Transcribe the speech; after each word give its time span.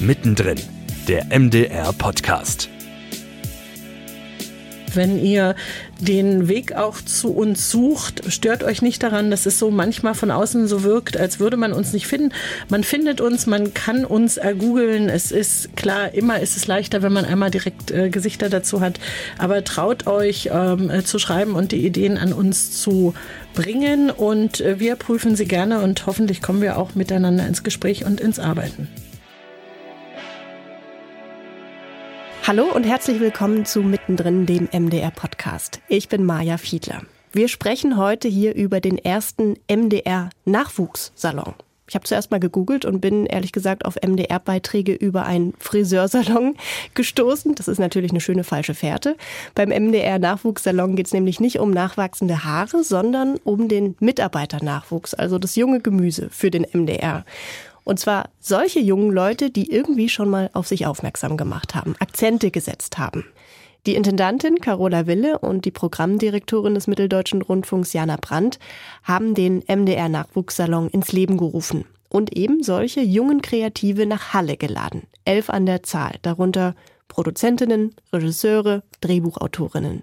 Mittendrin, 0.00 0.60
der 1.08 1.26
MDR 1.38 1.92
Podcast 1.94 2.68
wenn 4.96 5.22
ihr 5.22 5.54
den 6.00 6.48
Weg 6.48 6.74
auch 6.74 6.96
zu 7.00 7.32
uns 7.32 7.70
sucht, 7.70 8.32
stört 8.32 8.64
euch 8.64 8.82
nicht 8.82 9.02
daran, 9.02 9.30
dass 9.30 9.46
es 9.46 9.58
so 9.58 9.70
manchmal 9.70 10.14
von 10.14 10.30
außen 10.30 10.66
so 10.66 10.82
wirkt, 10.82 11.16
als 11.16 11.38
würde 11.38 11.56
man 11.56 11.72
uns 11.72 11.92
nicht 11.92 12.06
finden. 12.06 12.32
Man 12.68 12.82
findet 12.82 13.20
uns, 13.20 13.46
man 13.46 13.74
kann 13.74 14.04
uns 14.04 14.38
ergoogeln. 14.38 15.08
Es 15.08 15.32
ist 15.32 15.76
klar, 15.76 16.14
immer 16.14 16.40
ist 16.40 16.56
es 16.56 16.66
leichter, 16.66 17.02
wenn 17.02 17.12
man 17.12 17.24
einmal 17.24 17.50
direkt 17.50 17.90
äh, 17.90 18.08
Gesichter 18.08 18.48
dazu 18.48 18.80
hat. 18.80 18.98
Aber 19.38 19.62
traut 19.64 20.06
euch 20.06 20.48
ähm, 20.52 20.90
äh, 20.90 21.04
zu 21.04 21.18
schreiben 21.18 21.54
und 21.54 21.72
die 21.72 21.86
Ideen 21.86 22.18
an 22.18 22.32
uns 22.32 22.80
zu 22.80 23.14
bringen 23.54 24.10
und 24.10 24.60
äh, 24.60 24.80
wir 24.80 24.96
prüfen 24.96 25.36
sie 25.36 25.46
gerne 25.46 25.80
und 25.80 26.06
hoffentlich 26.06 26.42
kommen 26.42 26.62
wir 26.62 26.78
auch 26.78 26.94
miteinander 26.94 27.46
ins 27.46 27.62
Gespräch 27.62 28.04
und 28.04 28.20
ins 28.20 28.38
Arbeiten. 28.38 28.88
Hallo 32.46 32.66
und 32.72 32.84
herzlich 32.84 33.18
willkommen 33.18 33.64
zu 33.64 33.82
Mittendrin, 33.82 34.46
dem 34.46 34.68
MDR-Podcast. 34.70 35.80
Ich 35.88 36.08
bin 36.08 36.24
Maja 36.24 36.58
Fiedler. 36.58 37.02
Wir 37.32 37.48
sprechen 37.48 37.96
heute 37.96 38.28
hier 38.28 38.54
über 38.54 38.78
den 38.78 38.98
ersten 38.98 39.56
MDR-Nachwuchssalon. 39.68 41.56
Ich 41.88 41.96
habe 41.96 42.04
zuerst 42.04 42.30
mal 42.30 42.38
gegoogelt 42.38 42.84
und 42.84 43.00
bin 43.00 43.26
ehrlich 43.26 43.50
gesagt 43.50 43.84
auf 43.84 43.96
MDR-Beiträge 43.96 44.92
über 44.92 45.24
einen 45.24 45.54
Friseursalon 45.58 46.54
gestoßen. 46.94 47.56
Das 47.56 47.66
ist 47.66 47.78
natürlich 47.78 48.12
eine 48.12 48.20
schöne 48.20 48.44
falsche 48.44 48.74
Fährte. 48.74 49.16
Beim 49.56 49.70
MDR-Nachwuchssalon 49.70 50.94
geht 50.94 51.06
es 51.06 51.12
nämlich 51.12 51.40
nicht 51.40 51.58
um 51.58 51.72
nachwachsende 51.72 52.44
Haare, 52.44 52.84
sondern 52.84 53.38
um 53.42 53.66
den 53.66 53.96
Mitarbeiternachwuchs, 53.98 55.14
also 55.14 55.40
das 55.40 55.56
junge 55.56 55.80
Gemüse 55.80 56.28
für 56.30 56.52
den 56.52 56.64
MDR. 56.72 57.24
Und 57.86 58.00
zwar 58.00 58.30
solche 58.40 58.80
jungen 58.80 59.12
Leute, 59.12 59.48
die 59.48 59.70
irgendwie 59.70 60.08
schon 60.08 60.28
mal 60.28 60.50
auf 60.54 60.66
sich 60.66 60.86
aufmerksam 60.86 61.36
gemacht 61.36 61.76
haben, 61.76 61.94
Akzente 62.00 62.50
gesetzt 62.50 62.98
haben. 62.98 63.24
Die 63.86 63.94
Intendantin 63.94 64.56
Carola 64.56 65.06
Wille 65.06 65.38
und 65.38 65.64
die 65.64 65.70
Programmdirektorin 65.70 66.74
des 66.74 66.88
Mitteldeutschen 66.88 67.42
Rundfunks 67.42 67.92
Jana 67.92 68.16
Brandt 68.20 68.58
haben 69.04 69.36
den 69.36 69.62
MDR 69.68 70.08
Nachwuchssalon 70.08 70.88
ins 70.88 71.12
Leben 71.12 71.38
gerufen 71.38 71.84
und 72.08 72.36
eben 72.36 72.64
solche 72.64 73.02
jungen 73.02 73.40
Kreative 73.40 74.04
nach 74.04 74.34
Halle 74.34 74.56
geladen. 74.56 75.04
Elf 75.24 75.48
an 75.48 75.64
der 75.64 75.84
Zahl, 75.84 76.16
darunter 76.22 76.74
Produzentinnen, 77.06 77.94
Regisseure, 78.12 78.82
Drehbuchautorinnen. 79.00 80.02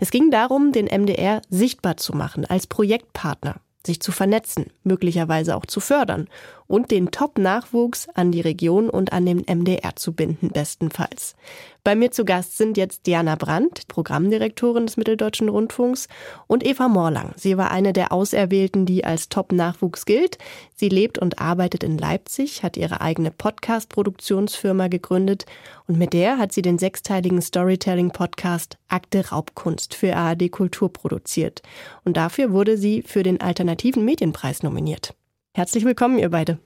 Es 0.00 0.10
ging 0.10 0.32
darum, 0.32 0.72
den 0.72 0.86
MDR 0.86 1.42
sichtbar 1.48 1.96
zu 1.96 2.12
machen 2.12 2.44
als 2.44 2.66
Projektpartner 2.66 3.60
sich 3.86 4.00
zu 4.00 4.12
vernetzen, 4.12 4.66
möglicherweise 4.84 5.56
auch 5.56 5.66
zu 5.66 5.80
fördern 5.80 6.28
und 6.70 6.92
den 6.92 7.10
Top-Nachwuchs 7.10 8.08
an 8.14 8.30
die 8.30 8.40
Region 8.40 8.88
und 8.88 9.12
an 9.12 9.26
den 9.26 9.38
MDR 9.44 9.96
zu 9.96 10.12
binden, 10.12 10.50
bestenfalls. 10.50 11.34
Bei 11.82 11.96
mir 11.96 12.12
zu 12.12 12.24
Gast 12.24 12.56
sind 12.56 12.76
jetzt 12.76 13.06
Diana 13.06 13.34
Brandt, 13.34 13.88
Programmdirektorin 13.88 14.86
des 14.86 14.96
Mitteldeutschen 14.96 15.48
Rundfunks, 15.48 16.06
und 16.46 16.64
Eva 16.64 16.86
Morlang. 16.86 17.32
Sie 17.36 17.58
war 17.58 17.72
eine 17.72 17.92
der 17.92 18.12
Auserwählten, 18.12 18.86
die 18.86 19.04
als 19.04 19.28
Top-Nachwuchs 19.28 20.06
gilt. 20.06 20.38
Sie 20.76 20.88
lebt 20.88 21.18
und 21.18 21.40
arbeitet 21.40 21.82
in 21.82 21.98
Leipzig, 21.98 22.62
hat 22.62 22.76
ihre 22.76 23.00
eigene 23.00 23.32
Podcast-Produktionsfirma 23.32 24.86
gegründet 24.86 25.46
und 25.88 25.98
mit 25.98 26.12
der 26.12 26.38
hat 26.38 26.52
sie 26.52 26.62
den 26.62 26.78
sechsteiligen 26.78 27.42
Storytelling-Podcast 27.42 28.78
Akte 28.86 29.30
Raubkunst 29.30 29.94
für 29.94 30.14
ARD 30.14 30.52
Kultur 30.52 30.92
produziert. 30.92 31.62
Und 32.04 32.16
dafür 32.16 32.52
wurde 32.52 32.78
sie 32.78 33.02
für 33.02 33.24
den 33.24 33.40
Alternativen 33.40 34.04
Medienpreis 34.04 34.62
nominiert. 34.62 35.14
Herzlich 35.52 35.84
willkommen, 35.84 36.16
ihr 36.20 36.30
beide. 36.30 36.58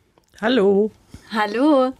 Hallo. 0.42 0.90
Hallo. 1.32 1.92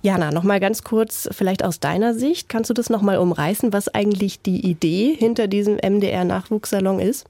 Jana, 0.00 0.30
noch 0.30 0.44
mal 0.44 0.58
ganz 0.58 0.82
kurz, 0.82 1.28
vielleicht 1.30 1.62
aus 1.62 1.78
deiner 1.78 2.14
Sicht, 2.14 2.48
kannst 2.48 2.70
du 2.70 2.74
das 2.74 2.88
noch 2.88 3.02
mal 3.02 3.18
umreißen, 3.18 3.74
was 3.74 3.88
eigentlich 3.88 4.40
die 4.40 4.66
Idee 4.66 5.14
hinter 5.14 5.46
diesem 5.46 5.74
MDR 5.74 6.24
Nachwuchssalon 6.24 7.00
ist? 7.00 7.26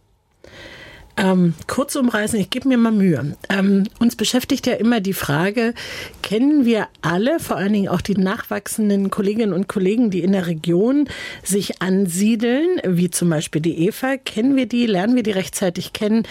Ähm, 1.21 1.53
kurz 1.67 1.97
umreißen, 1.97 2.41
ich 2.41 2.49
gebe 2.49 2.69
mir 2.69 2.79
mal 2.79 2.93
Mühe. 2.93 3.37
Ähm, 3.51 3.87
uns 3.99 4.17
beschäftigt 4.17 4.67
ja 4.67 4.73
immer 4.75 5.01
die 5.01 5.13
Frage, 5.13 5.75
kennen 6.23 6.65
wir 6.65 6.89
alle, 7.03 7.39
vor 7.41 7.59
allen 7.59 7.75
Dingen 7.75 7.89
auch 7.89 8.01
die 8.01 8.17
nachwachsenden 8.17 9.11
Kolleginnen 9.11 9.53
und 9.53 9.69
Kollegen, 9.69 10.11
die 10.11 10.23
in 10.23 10.33
der 10.33 10.47
Region 10.47 11.09
sich 11.43 11.83
ansiedeln, 11.83 12.81
wie 12.87 13.11
zum 13.11 13.29
Beispiel 13.29 13.61
die 13.61 13.87
Eva, 13.87 14.17
kennen 14.17 14.57
wir 14.57 14.65
die, 14.65 14.87
lernen 14.87 15.15
wir 15.15 15.23
die 15.23 15.33
rechtzeitig 15.33 15.93
kennen, 15.93 16.23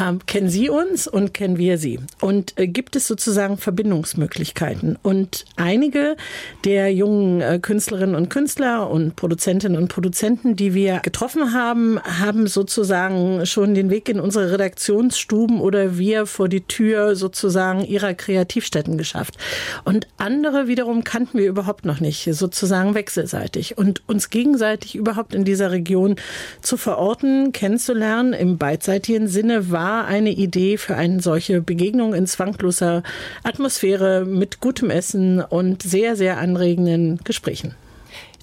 ähm, 0.00 0.20
kennen 0.26 0.48
sie 0.48 0.70
uns 0.70 1.08
und 1.08 1.34
kennen 1.34 1.58
wir 1.58 1.76
sie? 1.76 1.98
Und 2.20 2.56
äh, 2.56 2.68
gibt 2.68 2.94
es 2.94 3.08
sozusagen 3.08 3.58
Verbindungsmöglichkeiten? 3.58 4.96
Und 5.02 5.44
einige 5.56 6.16
der 6.64 6.92
jungen 6.94 7.40
äh, 7.40 7.58
Künstlerinnen 7.60 8.14
und 8.14 8.30
Künstler 8.30 8.88
und 8.90 9.16
Produzentinnen 9.16 9.76
und 9.76 9.88
Produzenten, 9.88 10.54
die 10.54 10.72
wir 10.72 11.00
getroffen 11.00 11.52
haben, 11.52 11.98
haben 12.04 12.46
sozusagen 12.46 13.44
schon 13.44 13.74
den 13.74 13.90
Weg 13.90 14.08
in 14.08 14.20
unsere 14.20 14.35
unsere 14.36 14.52
Redaktionsstuben 14.52 15.60
oder 15.60 15.96
wir 15.96 16.26
vor 16.26 16.48
die 16.48 16.60
Tür 16.60 17.16
sozusagen 17.16 17.84
ihrer 17.84 18.12
Kreativstätten 18.12 18.98
geschafft. 18.98 19.36
Und 19.84 20.06
andere 20.18 20.68
wiederum 20.68 21.04
kannten 21.04 21.38
wir 21.38 21.48
überhaupt 21.48 21.86
noch 21.86 22.00
nicht, 22.00 22.28
sozusagen 22.30 22.94
wechselseitig. 22.94 23.78
Und 23.78 24.02
uns 24.06 24.28
gegenseitig 24.28 24.94
überhaupt 24.94 25.34
in 25.34 25.44
dieser 25.44 25.70
Region 25.70 26.16
zu 26.60 26.76
verorten, 26.76 27.52
kennenzulernen, 27.52 28.34
im 28.34 28.58
beidseitigen 28.58 29.26
Sinne, 29.26 29.70
war 29.70 30.06
eine 30.06 30.32
Idee 30.32 30.76
für 30.76 30.96
eine 30.96 31.20
solche 31.20 31.62
Begegnung 31.62 32.12
in 32.12 32.26
zwangloser 32.26 33.02
Atmosphäre 33.42 34.26
mit 34.26 34.60
gutem 34.60 34.90
Essen 34.90 35.40
und 35.40 35.82
sehr, 35.82 36.14
sehr 36.14 36.36
anregenden 36.36 37.20
Gesprächen. 37.24 37.74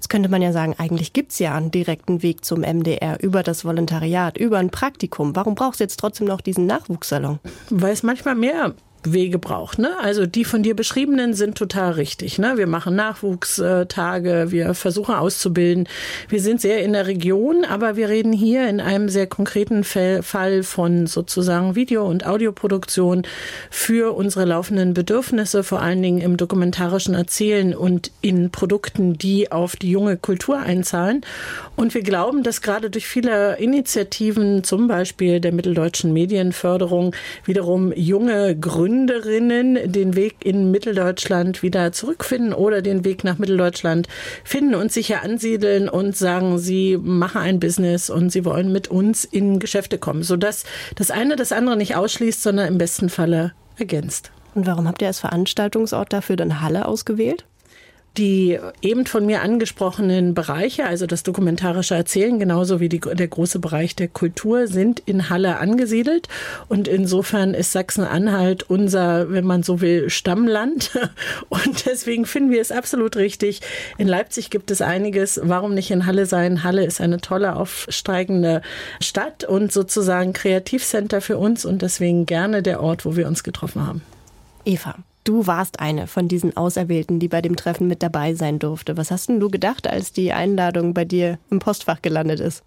Jetzt 0.04 0.10
könnte 0.10 0.28
man 0.28 0.42
ja 0.42 0.52
sagen, 0.52 0.76
eigentlich 0.78 1.14
gibt's 1.14 1.40
ja 1.40 1.56
einen 1.56 1.72
direkten 1.72 2.22
Weg 2.24 2.44
zum 2.44 2.60
MDR 2.60 3.24
über 3.24 3.42
das 3.42 3.64
Volontariat, 3.64 4.38
über 4.38 4.58
ein 4.58 4.70
Praktikum. 4.70 5.34
Warum 5.34 5.56
brauchst 5.56 5.80
du 5.80 5.86
jetzt 5.86 5.98
trotzdem 5.98 6.28
noch 6.28 6.42
diesen 6.42 6.66
Nachwuchssalon? 6.66 7.40
Weil 7.70 7.94
es 7.94 8.04
manchmal 8.04 8.36
mehr 8.36 8.74
Wege 9.06 9.40
braucht. 9.40 9.80
Ne? 9.80 9.92
Also 10.00 10.26
die 10.26 10.46
von 10.46 10.64
dir 10.64 10.76
beschriebenen 10.76 11.34
sind 11.34 11.58
total 11.58 11.94
richtig. 11.94 12.40
Ne? 12.40 12.54
Wir 12.56 12.68
machen 12.68 12.96
Nachwuchstage, 12.96 14.48
wir 14.50 14.74
versuchen 14.74 15.16
auszubilden. 15.16 15.88
Wir 16.30 16.42
sind 16.42 16.62
sehr 16.62 16.84
in 16.84 16.94
der 16.94 17.08
Region, 17.08 17.66
aber 17.66 17.96
wir 17.96 18.10
reden 18.10 18.32
hier 18.32 18.68
in 18.70 18.80
einem 18.80 19.10
sehr 19.10 19.28
konkreten 19.28 19.84
Fall 19.84 20.64
von 20.64 21.08
sozusagen 21.08 21.76
Video- 21.76 22.08
und 22.08 22.26
Audioproduktion 22.26 23.24
für 23.70 24.16
unsere 24.16 24.46
laufenden 24.46 24.94
Bedürfnisse, 24.94 25.64
vor 25.64 25.82
allen 25.82 26.02
Dingen 26.02 26.22
im 26.22 26.38
dokumentarischen 26.38 27.16
Erzählen 27.16 27.76
und 27.76 28.12
in 28.22 28.52
Produkten, 28.52 29.18
die 29.18 29.52
auf 29.52 29.76
die 29.76 29.92
junge 29.92 30.18
Kultur 30.18 30.60
einzahlen. 30.60 31.22
Und 31.76 31.94
wir 31.94 32.04
glauben, 32.04 32.44
dass 32.44 32.62
gerade 32.62 32.90
durch 32.90 33.08
viele 33.08 33.58
Initiativen, 33.58 34.64
zum 34.64 34.88
Beispiel 34.88 35.40
der 35.40 35.52
Mitteldeutschen 35.52 36.14
Medienförderung, 36.14 37.16
wiederum 37.46 37.92
junge 37.96 38.56
Gründer 38.56 38.93
Gründerinnen 38.94 39.92
den 39.92 40.16
Weg 40.16 40.46
in 40.46 40.70
Mitteldeutschland 40.70 41.64
wieder 41.64 41.92
zurückfinden 41.94 42.54
oder 42.54 42.84
den 42.84 43.04
Weg 43.04 43.24
nach 43.24 43.40
Mitteldeutschland 43.40 44.08
finden 44.44 44.76
und 44.76 44.92
sich 44.92 45.08
hier 45.08 45.24
ansiedeln 45.24 45.90
und 45.90 46.16
sagen, 46.16 46.60
sie 46.60 47.00
machen 47.02 47.42
ein 47.42 47.60
Business 47.60 48.12
und 48.12 48.32
sie 48.32 48.46
wollen 48.46 48.72
mit 48.72 48.90
uns 48.90 49.26
in 49.26 49.58
Geschäfte 49.58 49.98
kommen, 49.98 50.22
sodass 50.22 50.64
das 50.96 51.10
eine 51.10 51.36
das 51.36 51.52
andere 51.52 51.76
nicht 51.76 51.96
ausschließt, 51.96 52.44
sondern 52.44 52.68
im 52.68 52.78
besten 52.78 53.10
Falle 53.10 53.54
ergänzt. 53.80 54.32
Und 54.54 54.68
warum 54.68 54.88
habt 54.88 55.02
ihr 55.02 55.08
als 55.08 55.20
Veranstaltungsort 55.20 56.14
dafür 56.14 56.36
dann 56.36 56.62
Halle 56.62 56.88
ausgewählt? 56.88 57.46
Die 58.18 58.60
eben 58.82 59.08
von 59.08 59.26
mir 59.26 59.42
angesprochenen 59.42 60.36
Bereiche, 60.36 60.86
also 60.86 61.08
das 61.08 61.24
dokumentarische 61.24 61.96
Erzählen 61.96 62.38
genauso 62.38 62.80
wie 62.80 62.90
die, 62.90 63.00
der 63.00 63.28
große 63.28 63.58
Bereich 63.60 63.96
der 63.96 64.08
Kultur, 64.08 64.68
sind 64.68 65.02
in 65.06 65.30
Halle 65.30 65.58
angesiedelt. 65.58 66.28
Und 66.68 66.88
insofern 66.88 67.56
ist 67.56 67.72
Sachsen-Anhalt 67.72 68.64
unser, 68.70 69.32
wenn 69.32 69.46
man 69.46 69.64
so 69.64 69.82
will, 69.82 70.12
Stammland. 70.12 70.92
Und 71.50 71.86
deswegen 71.88 72.26
finden 72.26 72.52
wir 72.52 72.62
es 72.62 72.72
absolut 72.72 73.16
richtig. 73.16 73.62
In 73.98 74.08
Leipzig 74.08 74.52
gibt 74.52 74.70
es 74.70 74.82
einiges. 74.82 75.40
Warum 75.44 75.74
nicht 75.74 75.90
in 75.90 76.06
Halle 76.06 76.28
sein? 76.28 76.64
Halle 76.64 76.86
ist 76.86 77.02
eine 77.02 77.20
tolle, 77.20 77.56
aufsteigende 77.56 78.62
Stadt 79.02 79.44
und 79.44 79.72
sozusagen 79.72 80.34
Kreativcenter 80.34 81.22
für 81.22 81.38
uns 81.38 81.66
und 81.66 81.82
deswegen 81.82 82.26
gerne 82.26 82.62
der 82.62 82.82
Ort, 82.82 83.06
wo 83.06 83.16
wir 83.16 83.28
uns 83.28 83.44
getroffen 83.44 83.86
haben. 83.86 84.02
Eva, 84.66 84.96
Du 85.24 85.48
warst 85.48 85.80
eine 85.80 86.08
von 86.08 86.28
diesen 86.28 86.58
Auserwählten, 86.58 87.20
die 87.20 87.30
bei 87.30 87.42
dem 87.42 87.56
Treffen 87.56 87.88
mit 87.88 88.04
dabei 88.04 88.34
sein 88.34 88.60
durfte. 88.60 88.98
Was 88.98 89.10
hast 89.10 89.30
denn 89.30 89.40
du 89.40 89.50
gedacht, 89.50 89.88
als 89.88 90.12
die 90.12 90.34
Einladung 90.34 90.94
bei 90.94 91.06
dir 91.06 91.40
im 91.50 91.60
Postfach 91.60 92.02
gelandet 92.02 92.42
ist? 92.42 92.64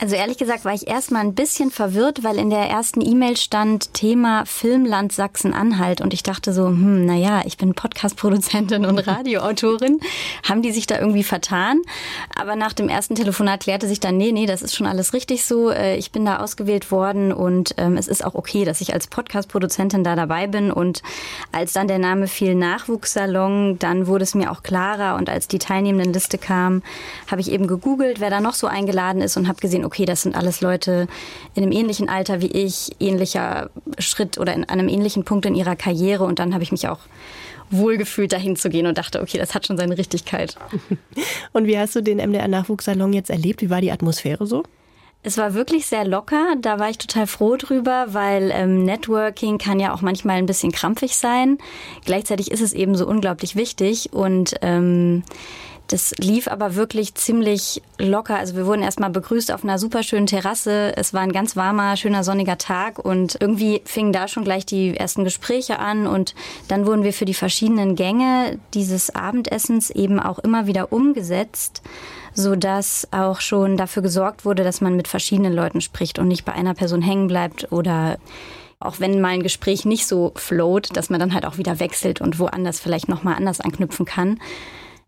Also 0.00 0.16
ehrlich 0.16 0.38
gesagt 0.38 0.64
war 0.64 0.72
ich 0.72 0.88
erstmal 0.88 1.20
ein 1.20 1.34
bisschen 1.34 1.70
verwirrt, 1.70 2.24
weil 2.24 2.38
in 2.38 2.48
der 2.48 2.70
ersten 2.70 3.02
E-Mail 3.02 3.36
stand 3.36 3.92
Thema 3.92 4.46
Filmland 4.46 5.12
Sachsen-Anhalt 5.12 6.00
und 6.00 6.14
ich 6.14 6.22
dachte 6.22 6.54
so, 6.54 6.68
hm, 6.68 7.04
naja, 7.04 7.42
ich 7.44 7.58
bin 7.58 7.74
Podcast-Produzentin 7.74 8.86
und 8.86 8.98
Radioautorin. 8.98 10.00
Haben 10.48 10.62
die 10.62 10.72
sich 10.72 10.86
da 10.86 10.98
irgendwie 10.98 11.22
vertan? 11.22 11.82
Aber 12.34 12.56
nach 12.56 12.72
dem 12.72 12.88
ersten 12.88 13.14
Telefonat 13.14 13.60
klärte 13.60 13.86
sich 13.86 14.00
dann, 14.00 14.16
nee, 14.16 14.32
nee, 14.32 14.46
das 14.46 14.62
ist 14.62 14.74
schon 14.74 14.86
alles 14.86 15.12
richtig 15.12 15.44
so. 15.44 15.70
Äh, 15.70 15.96
ich 15.98 16.12
bin 16.12 16.24
da 16.24 16.38
ausgewählt 16.38 16.90
worden 16.90 17.30
und 17.30 17.74
ähm, 17.76 17.98
es 17.98 18.08
ist 18.08 18.24
auch 18.24 18.34
okay, 18.34 18.64
dass 18.64 18.80
ich 18.80 18.94
als 18.94 19.06
Podcast-Produzentin 19.06 20.02
da 20.02 20.16
dabei 20.16 20.46
bin. 20.46 20.72
Und 20.72 21.02
als 21.52 21.74
dann 21.74 21.88
der 21.88 21.98
Name 21.98 22.26
fiel 22.26 22.54
Nachwuchssalon, 22.54 23.78
dann 23.78 24.06
wurde 24.06 24.24
es 24.24 24.34
mir 24.34 24.50
auch 24.50 24.62
klarer 24.62 25.16
und 25.16 25.28
als 25.28 25.46
die 25.46 25.58
teilnehmenden 25.58 26.14
Liste 26.14 26.38
kam, 26.38 26.82
habe 27.30 27.42
ich 27.42 27.52
eben 27.52 27.66
gegoogelt, 27.66 28.18
wer 28.18 28.30
da 28.30 28.40
noch 28.40 28.54
so 28.54 28.66
eingeladen 28.66 29.20
ist 29.20 29.36
und 29.36 29.46
habe 29.46 29.60
gesehen, 29.60 29.84
okay, 29.90 30.04
das 30.04 30.22
sind 30.22 30.36
alles 30.36 30.60
Leute 30.60 31.08
in 31.56 31.64
einem 31.64 31.72
ähnlichen 31.72 32.08
Alter 32.08 32.40
wie 32.40 32.52
ich, 32.52 32.92
ähnlicher 33.00 33.70
Schritt 33.98 34.38
oder 34.38 34.54
in 34.54 34.68
einem 34.68 34.88
ähnlichen 34.88 35.24
Punkt 35.24 35.46
in 35.46 35.56
ihrer 35.56 35.74
Karriere. 35.74 36.22
Und 36.22 36.38
dann 36.38 36.54
habe 36.54 36.62
ich 36.62 36.70
mich 36.70 36.86
auch 36.86 37.00
wohlgefühlt 37.70 38.32
dahin 38.32 38.54
zu 38.54 38.70
gehen 38.70 38.86
und 38.86 38.98
dachte, 38.98 39.20
okay, 39.20 39.36
das 39.36 39.52
hat 39.52 39.66
schon 39.66 39.76
seine 39.76 39.98
Richtigkeit. 39.98 40.56
Und 41.52 41.66
wie 41.66 41.78
hast 41.78 41.96
du 41.96 42.02
den 42.02 42.18
MDR 42.18 42.48
Nachwuchssalon 42.48 43.12
jetzt 43.12 43.30
erlebt? 43.30 43.62
Wie 43.62 43.70
war 43.70 43.80
die 43.80 43.92
Atmosphäre 43.92 44.46
so? 44.46 44.62
Es 45.22 45.36
war 45.36 45.54
wirklich 45.54 45.86
sehr 45.86 46.04
locker. 46.04 46.54
Da 46.60 46.78
war 46.78 46.88
ich 46.88 46.98
total 46.98 47.26
froh 47.26 47.56
drüber, 47.56 48.06
weil 48.08 48.50
ähm, 48.52 48.84
Networking 48.84 49.58
kann 49.58 49.78
ja 49.78 49.92
auch 49.92 50.00
manchmal 50.00 50.38
ein 50.38 50.46
bisschen 50.46 50.72
krampfig 50.72 51.16
sein. 51.16 51.58
Gleichzeitig 52.04 52.50
ist 52.50 52.62
es 52.62 52.72
eben 52.72 52.94
so 52.96 53.06
unglaublich 53.06 53.54
wichtig 53.54 54.12
und 54.12 54.54
ähm, 54.62 55.22
das 55.90 56.14
lief 56.18 56.46
aber 56.46 56.76
wirklich 56.76 57.16
ziemlich 57.16 57.82
locker. 57.98 58.36
Also 58.36 58.54
wir 58.54 58.64
wurden 58.64 58.82
erstmal 58.82 59.10
begrüßt 59.10 59.50
auf 59.50 59.64
einer 59.64 59.76
super 59.76 60.04
schönen 60.04 60.28
Terrasse. 60.28 60.96
Es 60.96 61.12
war 61.12 61.22
ein 61.22 61.32
ganz 61.32 61.56
warmer, 61.56 61.96
schöner, 61.96 62.22
sonniger 62.22 62.58
Tag 62.58 63.00
und 63.00 63.36
irgendwie 63.40 63.82
fingen 63.84 64.12
da 64.12 64.28
schon 64.28 64.44
gleich 64.44 64.64
die 64.64 64.96
ersten 64.96 65.24
Gespräche 65.24 65.80
an 65.80 66.06
und 66.06 66.36
dann 66.68 66.86
wurden 66.86 67.02
wir 67.02 67.12
für 67.12 67.24
die 67.24 67.34
verschiedenen 67.34 67.96
Gänge 67.96 68.60
dieses 68.72 69.12
Abendessens 69.16 69.90
eben 69.90 70.20
auch 70.20 70.38
immer 70.38 70.68
wieder 70.68 70.92
umgesetzt, 70.92 71.82
so 72.34 72.54
dass 72.54 73.08
auch 73.10 73.40
schon 73.40 73.76
dafür 73.76 74.02
gesorgt 74.02 74.44
wurde, 74.44 74.62
dass 74.62 74.80
man 74.80 74.94
mit 74.94 75.08
verschiedenen 75.08 75.52
Leuten 75.52 75.80
spricht 75.80 76.20
und 76.20 76.28
nicht 76.28 76.44
bei 76.44 76.52
einer 76.52 76.74
Person 76.74 77.02
hängen 77.02 77.26
bleibt 77.26 77.72
oder 77.72 78.18
auch 78.78 79.00
wenn 79.00 79.20
mal 79.20 79.30
ein 79.30 79.42
Gespräch 79.42 79.84
nicht 79.84 80.06
so 80.06 80.30
float, 80.36 80.96
dass 80.96 81.10
man 81.10 81.18
dann 81.18 81.34
halt 81.34 81.44
auch 81.44 81.58
wieder 81.58 81.80
wechselt 81.80 82.20
und 82.20 82.38
woanders 82.38 82.78
vielleicht 82.78 83.08
nochmal 83.08 83.34
anders 83.34 83.60
anknüpfen 83.60 84.06
kann. 84.06 84.38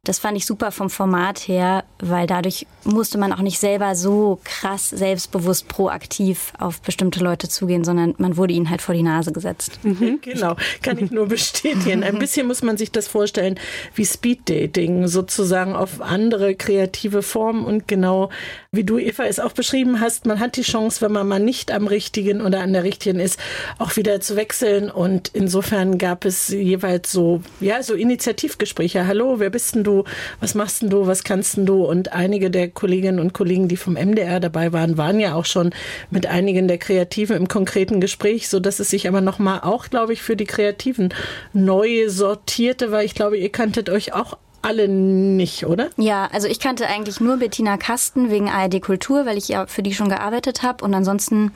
Das 0.04 0.18
fand 0.18 0.36
ich 0.36 0.46
super 0.46 0.72
vom 0.72 0.90
Format 0.90 1.46
her, 1.46 1.84
weil 2.00 2.26
dadurch 2.26 2.66
musste 2.82 3.18
man 3.18 3.32
auch 3.32 3.38
nicht 3.38 3.60
selber 3.60 3.94
so 3.94 4.40
krass 4.42 4.90
selbstbewusst 4.90 5.68
proaktiv 5.68 6.52
auf 6.58 6.82
bestimmte 6.82 7.22
Leute 7.22 7.48
zugehen, 7.48 7.84
sondern 7.84 8.16
man 8.18 8.36
wurde 8.36 8.52
ihnen 8.52 8.68
halt 8.68 8.82
vor 8.82 8.96
die 8.96 9.04
Nase 9.04 9.30
gesetzt. 9.30 9.78
Mhm, 9.84 10.18
genau, 10.20 10.56
kann 10.82 10.98
ich 10.98 11.12
nur 11.12 11.28
bestätigen. 11.28 12.02
Ein 12.02 12.18
bisschen 12.18 12.48
muss 12.48 12.62
man 12.62 12.76
sich 12.76 12.90
das 12.90 13.06
vorstellen 13.06 13.60
wie 13.94 14.04
Speeddating, 14.04 15.06
sozusagen 15.06 15.76
auf 15.76 16.00
andere 16.00 16.56
kreative 16.56 17.22
Formen 17.22 17.64
und 17.64 17.86
genau 17.86 18.28
wie 18.74 18.84
du, 18.84 18.98
Eva, 18.98 19.24
es 19.24 19.38
auch 19.38 19.52
beschrieben 19.52 20.00
hast, 20.00 20.24
man 20.24 20.40
hat 20.40 20.56
die 20.56 20.62
Chance, 20.62 21.02
wenn 21.02 21.12
man 21.12 21.28
mal 21.28 21.38
nicht 21.38 21.70
am 21.70 21.86
richtigen 21.86 22.40
oder 22.40 22.60
an 22.60 22.72
der 22.72 22.84
richtigen 22.84 23.20
ist, 23.20 23.38
auch 23.76 23.96
wieder 23.96 24.18
zu 24.22 24.34
wechseln 24.34 24.90
und 24.90 25.28
insofern 25.34 25.98
gab 25.98 26.24
es 26.24 26.48
jeweils 26.48 27.12
so, 27.12 27.42
ja, 27.60 27.82
so 27.82 27.92
Initiativgespräche. 27.92 29.06
Hallo, 29.06 29.38
wer 29.40 29.50
bist 29.50 29.74
denn 29.74 29.84
du? 29.84 30.04
was 30.40 30.54
machst 30.54 30.80
denn 30.80 30.88
du, 30.88 31.06
was 31.06 31.22
kannst 31.22 31.58
denn 31.58 31.66
du? 31.66 31.84
Und 31.84 32.14
einige 32.14 32.50
der 32.50 32.70
Kolleginnen 32.70 33.20
und 33.20 33.34
Kollegen, 33.34 33.68
die 33.68 33.76
vom 33.76 33.92
MDR 33.92 34.40
dabei 34.40 34.72
waren, 34.72 34.96
waren 34.96 35.20
ja 35.20 35.34
auch 35.34 35.44
schon 35.44 35.74
mit 36.10 36.24
einigen 36.24 36.66
der 36.66 36.78
Kreativen 36.78 37.36
im 37.36 37.48
konkreten 37.48 38.00
Gespräch, 38.00 38.48
so 38.48 38.58
dass 38.58 38.80
es 38.80 38.88
sich 38.88 39.06
aber 39.06 39.20
nochmal 39.20 39.60
auch, 39.64 39.90
glaube 39.90 40.14
ich, 40.14 40.22
für 40.22 40.34
die 40.34 40.46
Kreativen 40.46 41.12
neu 41.52 42.08
sortierte, 42.08 42.90
weil 42.90 43.04
ich 43.04 43.14
glaube, 43.14 43.36
ihr 43.36 43.52
kanntet 43.52 43.90
euch 43.90 44.14
auch 44.14 44.38
alle 44.62 44.88
nicht, 44.88 45.66
oder? 45.66 45.90
Ja, 45.96 46.28
also 46.32 46.48
ich 46.48 46.60
kannte 46.60 46.86
eigentlich 46.86 47.20
nur 47.20 47.36
Bettina 47.36 47.76
Kasten 47.76 48.30
wegen 48.30 48.48
ARD 48.48 48.80
Kultur, 48.80 49.26
weil 49.26 49.36
ich 49.36 49.48
ja 49.48 49.66
für 49.66 49.82
die 49.82 49.94
schon 49.94 50.08
gearbeitet 50.08 50.62
habe 50.62 50.84
und 50.84 50.94
ansonsten 50.94 51.52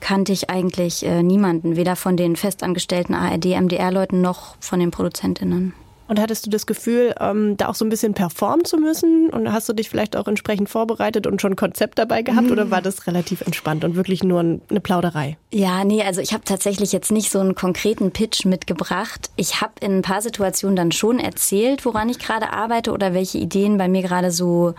kannte 0.00 0.32
ich 0.32 0.50
eigentlich 0.50 1.04
äh, 1.04 1.22
niemanden, 1.22 1.76
weder 1.76 1.94
von 1.94 2.16
den 2.16 2.36
festangestellten 2.36 3.14
ARD, 3.14 3.44
MDR-Leuten 3.44 4.20
noch 4.20 4.56
von 4.58 4.80
den 4.80 4.90
Produzentinnen. 4.90 5.74
Und 6.10 6.18
hattest 6.18 6.44
du 6.44 6.50
das 6.50 6.66
Gefühl, 6.66 7.14
ähm, 7.20 7.56
da 7.56 7.68
auch 7.68 7.76
so 7.76 7.84
ein 7.84 7.88
bisschen 7.88 8.14
performen 8.14 8.64
zu 8.64 8.78
müssen? 8.78 9.30
Und 9.30 9.52
hast 9.52 9.68
du 9.68 9.72
dich 9.72 9.88
vielleicht 9.88 10.16
auch 10.16 10.26
entsprechend 10.26 10.68
vorbereitet 10.68 11.28
und 11.28 11.40
schon 11.40 11.52
ein 11.52 11.56
Konzept 11.56 12.00
dabei 12.00 12.22
gehabt? 12.22 12.48
Mhm. 12.48 12.52
Oder 12.52 12.70
war 12.72 12.82
das 12.82 13.06
relativ 13.06 13.42
entspannt 13.42 13.84
und 13.84 13.94
wirklich 13.94 14.24
nur 14.24 14.40
eine 14.40 14.80
Plauderei? 14.80 15.36
Ja, 15.52 15.84
nee, 15.84 16.02
also 16.02 16.20
ich 16.20 16.32
habe 16.32 16.42
tatsächlich 16.44 16.90
jetzt 16.90 17.12
nicht 17.12 17.30
so 17.30 17.38
einen 17.38 17.54
konkreten 17.54 18.10
Pitch 18.10 18.44
mitgebracht. 18.44 19.30
Ich 19.36 19.60
habe 19.60 19.74
in 19.80 19.98
ein 19.98 20.02
paar 20.02 20.20
Situationen 20.20 20.74
dann 20.74 20.90
schon 20.90 21.20
erzählt, 21.20 21.84
woran 21.84 22.08
ich 22.08 22.18
gerade 22.18 22.52
arbeite 22.52 22.90
oder 22.90 23.14
welche 23.14 23.38
Ideen 23.38 23.78
bei 23.78 23.86
mir 23.86 24.02
gerade 24.02 24.32
so 24.32 24.74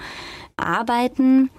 arbeiten. 0.58 1.50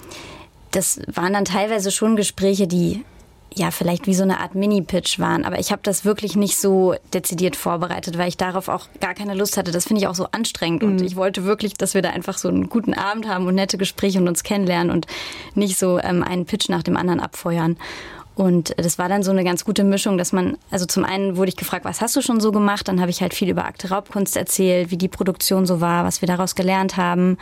Das 0.72 1.00
waren 1.06 1.32
dann 1.32 1.46
teilweise 1.46 1.90
schon 1.90 2.16
Gespräche, 2.16 2.66
die 2.66 3.06
ja 3.54 3.70
vielleicht 3.70 4.06
wie 4.06 4.14
so 4.14 4.22
eine 4.22 4.40
Art 4.40 4.54
Mini-Pitch 4.54 5.18
waren. 5.18 5.44
Aber 5.44 5.58
ich 5.58 5.72
habe 5.72 5.82
das 5.82 6.04
wirklich 6.04 6.36
nicht 6.36 6.56
so 6.56 6.94
dezidiert 7.12 7.56
vorbereitet, 7.56 8.18
weil 8.18 8.28
ich 8.28 8.36
darauf 8.36 8.68
auch 8.68 8.88
gar 9.00 9.14
keine 9.14 9.34
Lust 9.34 9.56
hatte. 9.56 9.72
Das 9.72 9.86
finde 9.86 10.02
ich 10.02 10.08
auch 10.08 10.14
so 10.14 10.26
anstrengend. 10.32 10.82
Mhm. 10.82 10.88
Und 10.88 11.02
ich 11.02 11.16
wollte 11.16 11.44
wirklich, 11.44 11.74
dass 11.74 11.94
wir 11.94 12.02
da 12.02 12.10
einfach 12.10 12.38
so 12.38 12.48
einen 12.48 12.68
guten 12.68 12.94
Abend 12.94 13.28
haben 13.28 13.46
und 13.46 13.54
nette 13.54 13.78
Gespräche 13.78 14.18
und 14.18 14.28
uns 14.28 14.42
kennenlernen 14.42 14.90
und 14.90 15.06
nicht 15.54 15.78
so 15.78 15.98
ähm, 15.98 16.22
einen 16.22 16.46
Pitch 16.46 16.68
nach 16.68 16.82
dem 16.82 16.96
anderen 16.96 17.20
abfeuern. 17.20 17.76
Und 18.34 18.74
das 18.78 18.98
war 18.98 19.08
dann 19.08 19.22
so 19.22 19.30
eine 19.30 19.44
ganz 19.44 19.64
gute 19.64 19.84
Mischung, 19.84 20.16
dass 20.16 20.32
man, 20.32 20.56
also 20.70 20.86
zum 20.86 21.04
einen 21.04 21.36
wurde 21.36 21.50
ich 21.50 21.56
gefragt, 21.56 21.84
was 21.84 22.00
hast 22.00 22.16
du 22.16 22.22
schon 22.22 22.40
so 22.40 22.50
gemacht? 22.50 22.88
Dann 22.88 23.00
habe 23.00 23.10
ich 23.10 23.20
halt 23.20 23.34
viel 23.34 23.50
über 23.50 23.66
Akte 23.66 23.90
Raubkunst 23.90 24.36
erzählt, 24.36 24.90
wie 24.90 24.96
die 24.96 25.08
Produktion 25.08 25.66
so 25.66 25.82
war, 25.82 26.04
was 26.04 26.22
wir 26.22 26.26
daraus 26.26 26.54
gelernt 26.54 26.96
haben. 26.96 27.36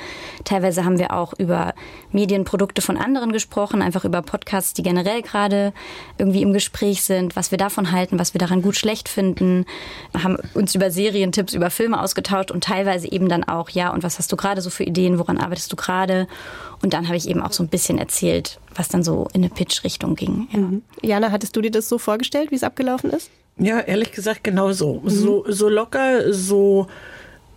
Teilweise 0.44 0.84
haben 0.84 0.98
wir 0.98 1.12
auch 1.12 1.32
über 1.38 1.74
Medienprodukte 2.10 2.82
von 2.82 2.96
anderen 2.96 3.30
gesprochen, 3.30 3.82
einfach 3.82 4.04
über 4.04 4.20
Podcasts, 4.22 4.74
die 4.74 4.82
generell 4.82 5.22
gerade 5.22 5.72
irgendwie 6.18 6.42
im 6.42 6.52
Gespräch 6.52 7.04
sind, 7.04 7.36
was 7.36 7.52
wir 7.52 7.58
davon 7.58 7.92
halten, 7.92 8.18
was 8.18 8.34
wir 8.34 8.40
daran 8.40 8.60
gut 8.60 8.76
schlecht 8.76 9.08
finden. 9.08 9.66
Wir 10.10 10.24
haben 10.24 10.38
uns 10.54 10.74
über 10.74 10.90
Serientipps, 10.90 11.54
über 11.54 11.70
Filme 11.70 12.02
ausgetauscht 12.02 12.50
und 12.50 12.64
teilweise 12.64 13.10
eben 13.10 13.28
dann 13.28 13.44
auch, 13.44 13.70
ja, 13.70 13.92
und 13.92 14.02
was 14.02 14.18
hast 14.18 14.32
du 14.32 14.36
gerade 14.36 14.60
so 14.60 14.70
für 14.70 14.84
Ideen, 14.84 15.20
woran 15.20 15.38
arbeitest 15.38 15.72
du 15.72 15.76
gerade? 15.76 16.26
Und 16.82 16.94
dann 16.94 17.06
habe 17.06 17.16
ich 17.16 17.28
eben 17.28 17.42
auch 17.42 17.52
so 17.52 17.62
ein 17.62 17.68
bisschen 17.68 17.98
erzählt, 17.98 18.58
was 18.74 18.88
dann 18.88 19.02
so 19.02 19.28
in 19.32 19.42
eine 19.42 19.50
Pitch-Richtung 19.50 20.14
ging. 20.16 20.48
Ja. 20.50 20.58
Mhm. 20.58 20.79
Jana, 21.02 21.30
hattest 21.30 21.56
du 21.56 21.60
dir 21.60 21.70
das 21.70 21.88
so 21.88 21.98
vorgestellt, 21.98 22.50
wie 22.50 22.56
es 22.56 22.64
abgelaufen 22.64 23.10
ist? 23.10 23.30
Ja, 23.58 23.80
ehrlich 23.80 24.12
gesagt, 24.12 24.44
genau 24.44 24.72
so. 24.72 25.00
Mhm. 25.00 25.10
So, 25.10 25.44
so 25.48 25.68
locker, 25.68 26.32
so 26.32 26.86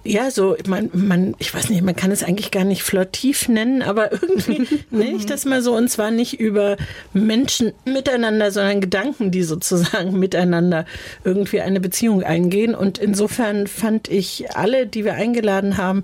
ja, 0.06 0.32
so, 0.32 0.58
man, 0.68 0.90
man, 0.94 1.34
ich 1.40 1.54
weiß 1.54 1.70
nicht, 1.70 1.82
man 1.82 1.96
kann 1.96 2.12
es 2.12 2.24
eigentlich 2.24 2.52
gar 2.52 2.66
nicht 2.66 2.84
flirtiv 2.84 3.48
nennen, 3.48 3.82
aber 3.82 4.12
irgendwie 4.12 4.68
nenne 4.90 5.16
ich 5.16 5.26
das 5.26 5.46
mal 5.46 5.62
so, 5.62 5.76
und 5.76 5.90
zwar 5.90 6.12
nicht 6.12 6.40
über 6.42 6.76
Menschen 7.14 7.72
miteinander, 7.86 8.52
sondern 8.52 8.82
Gedanken, 8.82 9.32
die 9.32 9.44
sozusagen 9.44 10.20
miteinander 10.20 10.86
irgendwie 11.24 11.62
eine 11.62 11.80
Beziehung 11.80 12.22
eingehen. 12.22 12.76
Und 12.76 12.98
insofern 12.98 13.66
fand 13.68 14.10
ich 14.10 14.56
alle, 14.56 14.88
die 14.88 15.06
wir 15.06 15.14
eingeladen 15.14 15.78
haben, 15.78 16.04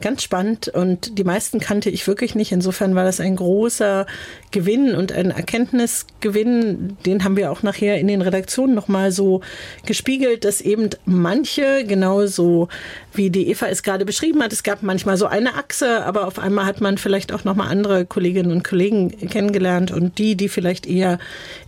ganz 0.00 0.22
spannend 0.22 0.68
und 0.68 1.18
die 1.18 1.24
meisten 1.24 1.60
kannte 1.60 1.90
ich 1.90 2.06
wirklich 2.06 2.34
nicht. 2.34 2.52
Insofern 2.52 2.94
war 2.94 3.04
das 3.04 3.20
ein 3.20 3.36
großer 3.36 4.06
Gewinn 4.50 4.94
und 4.94 5.12
ein 5.12 5.30
Erkenntnisgewinn. 5.30 6.96
Den 7.04 7.24
haben 7.24 7.36
wir 7.36 7.50
auch 7.50 7.62
nachher 7.62 7.98
in 7.98 8.08
den 8.08 8.22
Redaktionen 8.22 8.74
nochmal 8.74 9.12
so 9.12 9.40
gespiegelt, 9.86 10.44
dass 10.44 10.60
eben 10.60 10.90
manche 11.04 11.84
genauso 11.84 12.68
wie 13.12 13.30
die 13.30 13.48
Eva 13.48 13.66
es 13.66 13.82
gerade 13.82 14.04
beschrieben 14.04 14.42
hat, 14.42 14.52
es 14.52 14.62
gab 14.62 14.82
manchmal 14.82 15.16
so 15.16 15.26
eine 15.26 15.54
Achse, 15.54 16.04
aber 16.04 16.26
auf 16.26 16.38
einmal 16.38 16.66
hat 16.66 16.80
man 16.80 16.98
vielleicht 16.98 17.32
auch 17.32 17.44
nochmal 17.44 17.68
andere 17.68 18.06
Kolleginnen 18.06 18.52
und 18.52 18.64
Kollegen 18.64 19.10
kennengelernt 19.28 19.90
und 19.90 20.18
die, 20.18 20.36
die 20.36 20.48
vielleicht 20.48 20.86
eher 20.86 21.18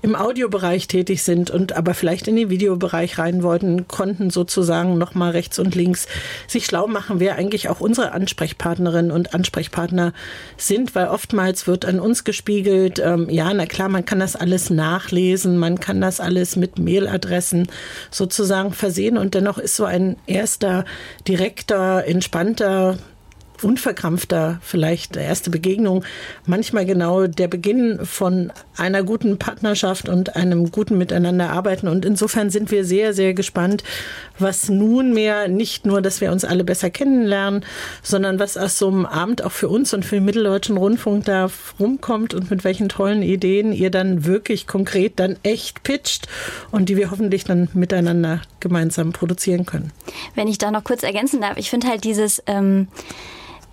im 0.02 0.14
Audiobereich 0.14 0.87
tätig 0.87 1.22
sind 1.22 1.50
und 1.50 1.72
aber 1.72 1.94
vielleicht 1.94 2.28
in 2.28 2.37
den 2.37 2.50
Videobereich 2.50 3.18
rein 3.18 3.42
wollten, 3.42 3.88
konnten 3.88 4.30
sozusagen 4.30 4.96
nochmal 4.96 5.32
rechts 5.32 5.58
und 5.58 5.75
links 5.75 6.06
sich 6.46 6.66
schlau 6.66 6.87
machen, 6.87 7.20
wer 7.20 7.37
eigentlich 7.37 7.68
auch 7.68 7.80
unsere 7.80 8.12
Ansprechpartnerinnen 8.21 9.11
und 9.11 9.35
Ansprechpartner 9.35 10.12
sind, 10.57 10.95
weil 10.95 11.09
oftmals 11.09 11.67
wird 11.67 11.85
an 11.85 12.00
uns 12.00 12.25
gespiegelt, 12.25 13.00
ähm, 13.03 13.29
ja, 13.31 13.53
na 13.55 13.67
klar, 13.67 13.89
man 13.89 14.05
kann 14.05 14.21
das 14.21 14.37
alles 14.37 14.69
nachlesen, 14.71 15.57
man 15.57 15.81
kann 15.81 16.00
das 16.00 16.21
alles 16.21 16.57
mit 16.57 16.79
Mailadressen 16.79 17.69
sozusagen 18.11 18.73
versehen 18.73 19.17
und 19.17 19.35
dennoch 19.35 19.59
ist 19.59 19.77
so 19.77 19.85
ein 19.85 20.17
erster 20.27 20.85
direkter, 21.27 22.07
entspannter 22.07 22.99
unverkrampfter 23.62 24.59
vielleicht 24.62 25.17
erste 25.17 25.50
Begegnung 25.50 26.05
manchmal 26.47 26.87
genau 26.87 27.26
der 27.26 27.49
Beginn 27.49 28.05
von 28.05 28.52
einer 28.76 29.02
guten 29.02 29.38
Partnerschaft 29.38 30.09
und 30.09 30.37
einem 30.37 30.71
guten 30.71 30.99
Miteinanderarbeiten. 30.99 31.88
Und 31.88 32.05
insofern 32.05 32.50
sind 32.50 32.71
wir 32.71 32.85
sehr, 32.85 33.12
sehr 33.12 33.35
gespannt, 33.35 33.85
was 34.38 34.69
nunmehr 34.69 35.49
nicht 35.49 35.87
nur, 35.87 36.02
dass 36.02 36.21
wir 36.21 36.33
uns 36.33 36.45
alle 36.45 36.64
besser 36.64 36.90
kennenlernen, 36.90 37.64
sondern 38.02 38.38
was 38.38 38.57
aus 38.57 38.79
so 38.79 38.88
einem 38.88 39.07
Abend 39.07 39.45
auch 39.45 39.52
für 39.52 39.69
uns 39.69 39.93
und 39.95 40.05
für 40.05 40.17
den 40.17 40.25
Mitteldeutschen 40.25 40.76
Rundfunk 40.76 41.25
da 41.25 41.50
rumkommt 41.79 42.35
und 42.35 42.50
mit 42.50 42.64
welchen 42.64 42.88
tollen 42.88 43.23
Ideen 43.23 43.73
ihr 43.73 43.90
dann 43.90 44.25
wirklich 44.25 44.67
konkret 44.67 45.19
dann 45.21 45.37
echt 45.43 45.83
pitcht 45.83 46.29
und 46.71 46.88
die 46.88 46.97
wir 46.97 47.11
hoffentlich 47.11 47.45
dann 47.45 47.69
miteinander 47.75 48.40
gemeinsam 48.61 49.12
produzieren 49.12 49.67
können. 49.67 49.93
Wenn 50.35 50.49
ich 50.49 50.59
da 50.59 50.71
noch 50.71 50.85
kurz 50.85 51.02
ergänzen 51.02 51.40
darf, 51.40 51.57
ich 51.57 51.71
finde 51.71 51.88
halt 51.88 52.05
dieses 52.05 52.43
ähm 52.47 52.88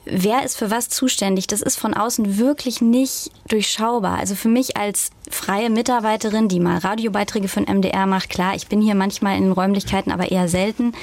wer 0.09 0.43
ist 0.43 0.57
für 0.57 0.71
was 0.71 0.89
zuständig, 0.89 1.47
das 1.47 1.61
ist 1.61 1.77
von 1.79 1.93
außen 1.93 2.37
wirklich 2.37 2.81
nicht 2.81 3.31
durchschaubar. 3.47 4.17
Also 4.17 4.35
für 4.35 4.49
mich 4.49 4.77
als 4.77 5.09
freie 5.29 5.69
Mitarbeiterin, 5.69 6.47
die 6.47 6.59
mal 6.59 6.77
Radiobeiträge 6.77 7.47
den 7.47 7.63
MDR 7.63 8.05
macht, 8.05 8.29
klar, 8.29 8.55
ich 8.55 8.67
bin 8.67 8.81
hier 8.81 8.95
manchmal 8.95 9.37
in 9.37 9.51
Räumlichkeiten, 9.51 10.11
aber 10.11 10.31
eher 10.31 10.47
selten 10.47 10.93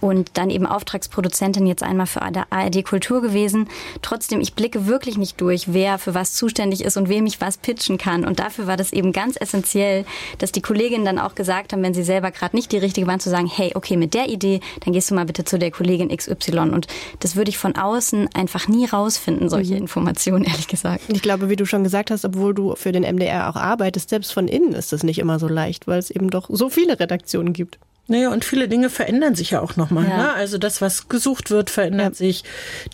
und 0.00 0.30
dann 0.34 0.50
eben 0.50 0.66
Auftragsproduzentin 0.66 1.66
jetzt 1.66 1.82
einmal 1.82 2.06
für 2.06 2.22
ARD 2.22 2.84
Kultur 2.84 3.20
gewesen. 3.20 3.68
Trotzdem, 4.02 4.40
ich 4.40 4.54
blicke 4.54 4.86
wirklich 4.86 5.18
nicht 5.18 5.40
durch, 5.40 5.72
wer 5.72 5.98
für 5.98 6.14
was 6.14 6.34
zuständig 6.34 6.84
ist 6.84 6.96
und 6.96 7.08
wem 7.08 7.26
ich 7.26 7.40
was 7.40 7.58
pitchen 7.58 7.98
kann. 7.98 8.24
Und 8.24 8.40
dafür 8.40 8.66
war 8.66 8.76
das 8.76 8.92
eben 8.92 9.12
ganz 9.12 9.36
essentiell, 9.40 10.04
dass 10.38 10.52
die 10.52 10.62
Kolleginnen 10.62 11.04
dann 11.04 11.18
auch 11.18 11.34
gesagt 11.34 11.72
haben, 11.72 11.82
wenn 11.82 11.94
sie 11.94 12.02
selber 12.02 12.30
gerade 12.30 12.56
nicht 12.56 12.72
die 12.72 12.78
richtige 12.78 13.06
waren, 13.06 13.20
zu 13.20 13.30
sagen, 13.30 13.46
hey, 13.46 13.72
okay, 13.74 13.96
mit 13.96 14.14
der 14.14 14.28
Idee, 14.28 14.60
dann 14.84 14.92
gehst 14.92 15.10
du 15.10 15.14
mal 15.14 15.26
bitte 15.26 15.44
zu 15.44 15.58
der 15.58 15.70
Kollegin 15.70 16.14
XY. 16.14 16.70
Und 16.70 16.86
das 17.20 17.36
würde 17.36 17.50
ich 17.50 17.58
von 17.58 17.76
außen 17.76 18.28
einfach 18.34 18.68
nie 18.68 18.86
rausfinden, 18.86 19.48
solche 19.48 19.74
mhm. 19.74 19.82
Informationen, 19.82 20.44
ehrlich 20.50 20.68
gesagt. 20.68 21.02
Ich 21.08 21.22
glaube, 21.22 21.48
wie 21.48 21.56
du 21.56 21.66
schon 21.66 21.84
gesagt 21.84 22.10
hast, 22.10 22.24
obwohl 22.24 22.54
du 22.54 22.74
für 22.76 22.92
den 22.92 23.02
MDR 23.02 23.50
auch 23.50 23.56
arbeitest, 23.56 24.10
selbst 24.10 24.32
von 24.32 24.48
innen 24.48 24.72
ist 24.72 24.92
das 24.92 25.02
nicht 25.02 25.18
immer 25.18 25.38
so 25.38 25.48
leicht, 25.48 25.86
weil 25.86 25.98
es 25.98 26.10
eben 26.10 26.30
doch 26.30 26.48
so 26.50 26.68
viele 26.68 26.98
Redaktionen 26.98 27.52
gibt. 27.52 27.78
Naja, 28.10 28.32
und 28.32 28.44
viele 28.44 28.66
Dinge 28.66 28.90
verändern 28.90 29.36
sich 29.36 29.52
ja 29.52 29.60
auch 29.60 29.76
nochmal. 29.76 30.08
Ja. 30.08 30.16
Ne? 30.16 30.32
Also 30.32 30.58
das, 30.58 30.80
was 30.80 31.08
gesucht 31.08 31.52
wird, 31.52 31.70
verändert 31.70 32.14
ja. 32.14 32.14
sich. 32.14 32.42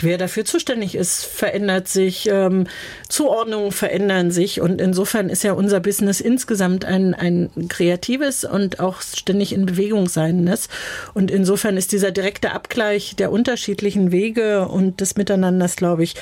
Wer 0.02 0.18
dafür 0.18 0.44
zuständig 0.44 0.94
ist, 0.94 1.24
verändert 1.24 1.88
sich. 1.88 2.28
Ähm, 2.30 2.66
Zuordnungen 3.08 3.72
verändern 3.72 4.30
sich. 4.30 4.60
Und 4.60 4.78
insofern 4.78 5.30
ist 5.30 5.42
ja 5.42 5.54
unser 5.54 5.80
Business 5.80 6.20
insgesamt 6.20 6.84
ein, 6.84 7.14
ein 7.14 7.48
kreatives 7.70 8.44
und 8.44 8.78
auch 8.78 9.00
ständig 9.00 9.54
in 9.54 9.64
Bewegung 9.64 10.06
seiendes. 10.06 10.68
Und 11.14 11.30
insofern 11.30 11.78
ist 11.78 11.92
dieser 11.92 12.10
direkte 12.10 12.52
Abgleich 12.52 13.16
der 13.16 13.32
unterschiedlichen 13.32 14.12
Wege 14.12 14.68
und 14.68 15.00
des 15.00 15.16
Miteinanders, 15.16 15.76
glaube 15.76 16.04
ich, 16.04 16.14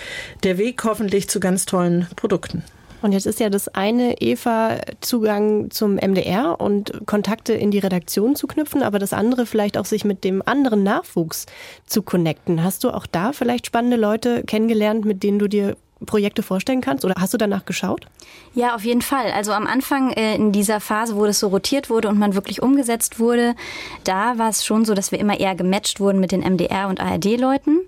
der 0.45 0.57
Weg 0.57 0.85
hoffentlich 0.85 1.29
zu 1.29 1.41
ganz 1.41 1.67
tollen 1.67 2.07
Produkten. 2.15 2.63
Und 3.05 3.13
jetzt 3.13 3.27
ist 3.27 3.39
ja 3.39 3.51
das 3.51 3.69
eine 3.69 4.23
Eva 4.23 4.79
Zugang 5.03 5.71
zum 5.71 5.97
MDR 5.97 6.59
und 6.59 7.03
Kontakte 7.05 7.53
in 7.53 7.71
die 7.71 7.79
Redaktion 7.79 8.35
zu 8.35 8.47
knüpfen, 8.47 8.83
aber 8.83 8.99
das 8.99 9.13
andere 9.13 9.45
vielleicht 9.45 9.77
auch 9.77 9.85
sich 9.85 10.07
mit 10.07 10.25
dem 10.25 10.41
anderen 10.47 10.85
Nachwuchs 10.85 11.45
zu 11.85 12.01
connecten. 12.01 12.65
Hast 12.65 12.83
du 12.83 12.89
auch 12.89 13.05
da 13.05 13.35
vielleicht 13.35 13.67
spannende 13.67 13.99
Leute 13.99 14.43
kennengelernt, 14.45 15.05
mit 15.05 15.23
denen 15.23 15.39
du 15.39 15.49
dir 15.49 15.77
Projekte 16.07 16.43
vorstellen 16.43 16.81
kannst? 16.81 17.05
Oder 17.05 17.17
hast 17.19 17.35
du 17.35 17.37
danach 17.37 17.67
geschaut? 17.67 18.07
Ja, 18.55 18.75
auf 18.75 18.87
jeden 18.87 19.03
Fall. 19.03 19.33
Also 19.33 19.53
am 19.53 19.67
Anfang 19.67 20.11
äh, 20.13 20.37
in 20.37 20.53
dieser 20.53 20.81
Phase, 20.81 21.15
wo 21.15 21.27
das 21.27 21.41
so 21.41 21.49
rotiert 21.49 21.91
wurde 21.91 22.09
und 22.09 22.19
man 22.19 22.35
wirklich 22.35 22.63
umgesetzt 22.63 23.19
wurde, 23.21 23.55
da 24.05 24.39
war 24.39 24.49
es 24.49 24.65
schon 24.65 24.87
so, 24.87 24.95
dass 24.95 25.13
wir 25.13 25.21
immer 25.21 25.39
eher 25.39 25.55
gematcht 25.55 26.01
wurden 26.01 26.21
mit 26.21 26.33
den 26.33 26.41
MDR 26.41 26.89
und 26.89 27.01
ARD-Leuten 27.01 27.81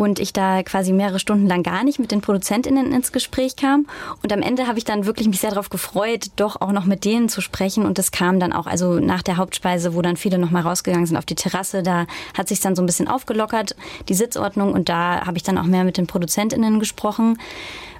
und 0.00 0.18
ich 0.18 0.32
da 0.32 0.62
quasi 0.62 0.94
mehrere 0.94 1.18
Stunden 1.18 1.46
lang 1.46 1.62
gar 1.62 1.84
nicht 1.84 1.98
mit 1.98 2.10
den 2.10 2.22
ProduzentInnen 2.22 2.90
ins 2.90 3.12
Gespräch 3.12 3.54
kam. 3.54 3.86
Und 4.22 4.32
am 4.32 4.40
Ende 4.40 4.66
habe 4.66 4.78
ich 4.78 4.84
dann 4.86 5.04
wirklich 5.04 5.28
mich 5.28 5.40
sehr 5.40 5.50
darauf 5.50 5.68
gefreut, 5.68 6.30
doch 6.36 6.58
auch 6.62 6.72
noch 6.72 6.86
mit 6.86 7.04
denen 7.04 7.28
zu 7.28 7.42
sprechen. 7.42 7.84
Und 7.84 7.98
das 7.98 8.10
kam 8.10 8.40
dann 8.40 8.54
auch, 8.54 8.66
also 8.66 8.94
nach 8.94 9.20
der 9.20 9.36
Hauptspeise, 9.36 9.94
wo 9.94 10.00
dann 10.00 10.16
viele 10.16 10.38
noch 10.38 10.50
mal 10.50 10.62
rausgegangen 10.62 11.04
sind 11.04 11.18
auf 11.18 11.26
die 11.26 11.34
Terrasse, 11.34 11.82
da 11.82 12.06
hat 12.32 12.48
sich 12.48 12.60
dann 12.60 12.74
so 12.74 12.82
ein 12.82 12.86
bisschen 12.86 13.08
aufgelockert, 13.08 13.76
die 14.08 14.14
Sitzordnung. 14.14 14.72
Und 14.72 14.88
da 14.88 15.26
habe 15.26 15.36
ich 15.36 15.42
dann 15.42 15.58
auch 15.58 15.64
mehr 15.64 15.84
mit 15.84 15.98
den 15.98 16.06
ProduzentInnen 16.06 16.80
gesprochen 16.80 17.36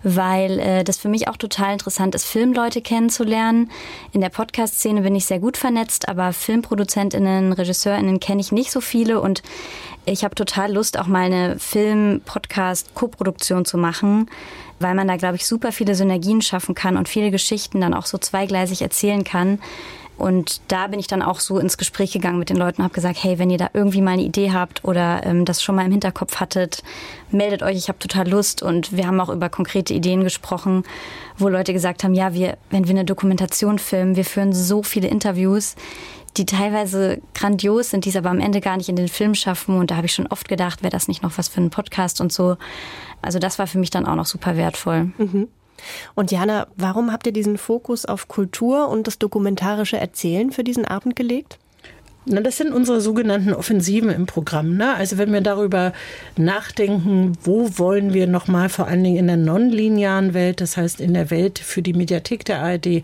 weil 0.03 0.59
äh, 0.61 0.85
das 0.85 0.97
für 0.97 1.09
mich 1.09 1.29
auch 1.29 1.37
total 1.37 1.75
interessant 1.75 2.15
ist, 2.15 2.25
Filmleute 2.25 2.81
kennenzulernen. 2.81 3.71
In 4.13 4.21
der 4.21 4.31
Podcast-Szene 4.31 5.03
bin 5.03 5.15
ich 5.15 5.27
sehr 5.27 5.41
gut 5.41 5.57
vernetzt, 5.57 6.09
aber 6.09 6.33
Filmproduzentinnen, 6.33 7.53
Regisseurinnen 7.53 8.21
kenne 8.21 8.41
ich 8.41 8.53
nicht 8.53 8.71
so 8.71 8.81
viele 8.81 9.21
und 9.21 9.43
ich 10.11 10.25
habe 10.25 10.35
total 10.35 10.73
Lust, 10.73 10.99
auch 10.99 11.07
mal 11.07 11.25
eine 11.25 11.59
Film-Podcast-Koproduktion 11.59 13.65
zu 13.65 13.79
machen, 13.79 14.29
weil 14.79 14.95
man 14.95 15.09
da, 15.09 15.17
glaube 15.17 15.37
ich, 15.37 15.47
super 15.47 15.73
viele 15.73 15.95
Synergien 15.95 16.43
schaffen 16.43 16.75
kann 16.75 16.97
und 16.97 17.09
viele 17.09 17.31
Geschichten 17.31 17.81
dann 17.81 17.95
auch 17.95 18.07
so 18.07 18.19
zweigleisig 18.19 18.83
erzählen 18.83 19.25
kann. 19.25 19.59
Und 20.21 20.61
da 20.69 20.87
bin 20.89 21.01
ich 21.01 21.07
dann 21.07 21.23
auch 21.23 21.41
so 21.41 21.59
ins 21.59 21.79
Gespräch 21.79 22.13
gegangen 22.13 22.39
mit 22.39 22.51
den 22.51 22.59
Leuten 22.59 22.83
und 22.83 22.85
habe 22.85 22.95
gesagt, 22.95 23.25
hey, 23.25 23.39
wenn 23.39 23.49
ihr 23.49 23.57
da 23.57 23.71
irgendwie 23.73 24.03
mal 24.03 24.13
eine 24.13 24.23
Idee 24.23 24.53
habt 24.53 24.85
oder 24.85 25.23
ähm, 25.25 25.47
das 25.47 25.63
schon 25.63 25.77
mal 25.77 25.87
im 25.87 25.93
Hinterkopf 25.93 26.41
hattet, 26.41 26.83
meldet 27.31 27.63
euch, 27.63 27.79
ich 27.79 27.89
habe 27.89 27.99
total 27.99 28.29
Lust. 28.29 28.63
Und 28.63 28.95
wir 28.95 29.07
haben 29.07 29.19
auch 29.19 29.31
über 29.31 29.49
konkrete 29.49 29.95
Ideen 29.95 30.23
gesprochen, 30.23 30.85
wo 31.39 31.49
Leute 31.49 31.73
gesagt 31.73 32.05
haben, 32.05 32.13
ja, 32.13 32.35
wir, 32.35 32.59
wenn 32.69 32.85
wir 32.85 32.91
eine 32.91 33.07
Dokumentation 33.07 33.79
filmen, 33.79 34.15
wir 34.15 34.27
führen 34.27 34.53
so 34.53 34.83
viele 34.83 35.09
Interviews, 35.09 35.75
die 36.37 36.47
teilweise 36.47 37.21
grandios 37.35 37.91
sind, 37.91 38.05
die 38.05 38.11
es 38.11 38.17
aber 38.17 38.31
am 38.31 38.41
Ende 38.41 38.61
gar 38.61 38.77
nicht 38.77 38.89
in 38.89 38.97
den 38.97 39.09
Film 39.09 39.35
schaffen. 39.35 39.79
Und 39.79 39.91
da 39.91 39.97
habe 39.97 40.07
ich 40.07 40.15
schon 40.15 40.27
oft 40.29 40.49
gedacht, 40.49 40.83
wäre 40.83 40.91
das 40.91 41.09
nicht 41.09 41.23
noch 41.23 41.37
was 41.39 41.49
für 41.49 41.59
einen 41.59 41.71
Podcast 41.71 42.21
und 42.21 42.33
so. 42.33 42.57
Also 43.23 43.39
das 43.39 43.59
war 43.59 43.67
für 43.67 43.79
mich 43.79 43.91
dann 43.91 44.07
auch 44.07 44.15
noch 44.15 44.27
super 44.27 44.57
wertvoll. 44.57 45.13
Mhm. 45.19 45.49
Und 46.15 46.31
Jana, 46.31 46.67
warum 46.77 47.13
habt 47.13 47.27
ihr 47.27 47.33
diesen 47.33 47.59
Fokus 47.59 48.05
auf 48.05 48.29
Kultur 48.29 48.89
und 48.89 49.07
das 49.07 49.19
dokumentarische 49.19 49.99
Erzählen 49.99 50.53
für 50.53 50.65
diesen 50.65 50.85
Abend 50.85 51.17
gelegt? 51.17 51.59
Na, 52.27 52.43
das 52.43 52.59
sind 52.59 52.75
unsere 52.75 53.01
sogenannten 53.01 53.55
Offensiven 53.55 54.11
im 54.11 54.27
Programm. 54.27 54.77
Ne? 54.77 54.95
Also 54.95 55.17
wenn 55.17 55.33
wir 55.33 55.41
darüber 55.41 55.95
nachdenken, 56.37 57.33
wo 57.43 57.79
wollen 57.79 58.13
wir 58.13 58.27
nochmal 58.27 58.69
vor 58.69 58.87
allen 58.89 59.03
Dingen 59.03 59.17
in 59.17 59.27
der 59.27 59.39
nonlinearen 59.39 60.35
Welt, 60.35 60.61
das 60.61 60.77
heißt 60.77 61.01
in 61.01 61.15
der 61.15 61.31
Welt 61.31 61.59
für 61.59 61.81
die 61.81 61.95
Mediathek 61.95 62.45
der 62.45 62.61
ARD 62.61 63.03